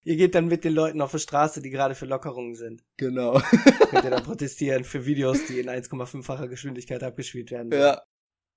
[0.04, 2.82] Ihr geht dann mit den Leuten auf die Straße, die gerade für Lockerungen sind.
[2.96, 3.40] genau.
[3.90, 7.70] Könnt ihr dann protestieren für Videos, die in 1,5-facher Geschwindigkeit abgespielt werden.
[7.70, 8.02] Ja.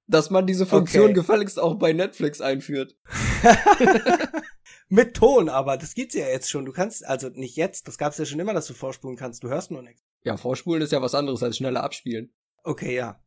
[0.07, 1.13] Dass man diese Funktion Okay.
[1.13, 2.95] gefälligst auch bei Netflix einführt.
[4.89, 6.65] Mit Ton, aber das gibt's ja jetzt schon.
[6.65, 9.43] Du kannst, also nicht jetzt, das gab's ja schon immer, dass du vorspulen kannst.
[9.43, 10.03] Du hörst nur nichts.
[10.23, 12.33] Ja, vorspulen ist ja was anderes als schneller abspielen.
[12.63, 13.19] Okay, ja.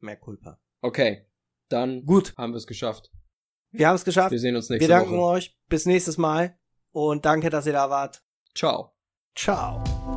[0.00, 0.60] Mehr Culpa.
[0.82, 1.26] Okay,
[1.68, 3.10] dann Gut, haben wir es geschafft.
[3.70, 4.32] wir haben es geschafft.
[4.32, 5.32] Wir sehen uns Wir nächste danken Woche.
[5.36, 5.58] euch.
[5.68, 6.58] Bis nächstes Mal.
[6.92, 8.22] Und danke, dass ihr da wart.
[8.54, 8.94] Ciao.
[9.34, 10.15] Ciao.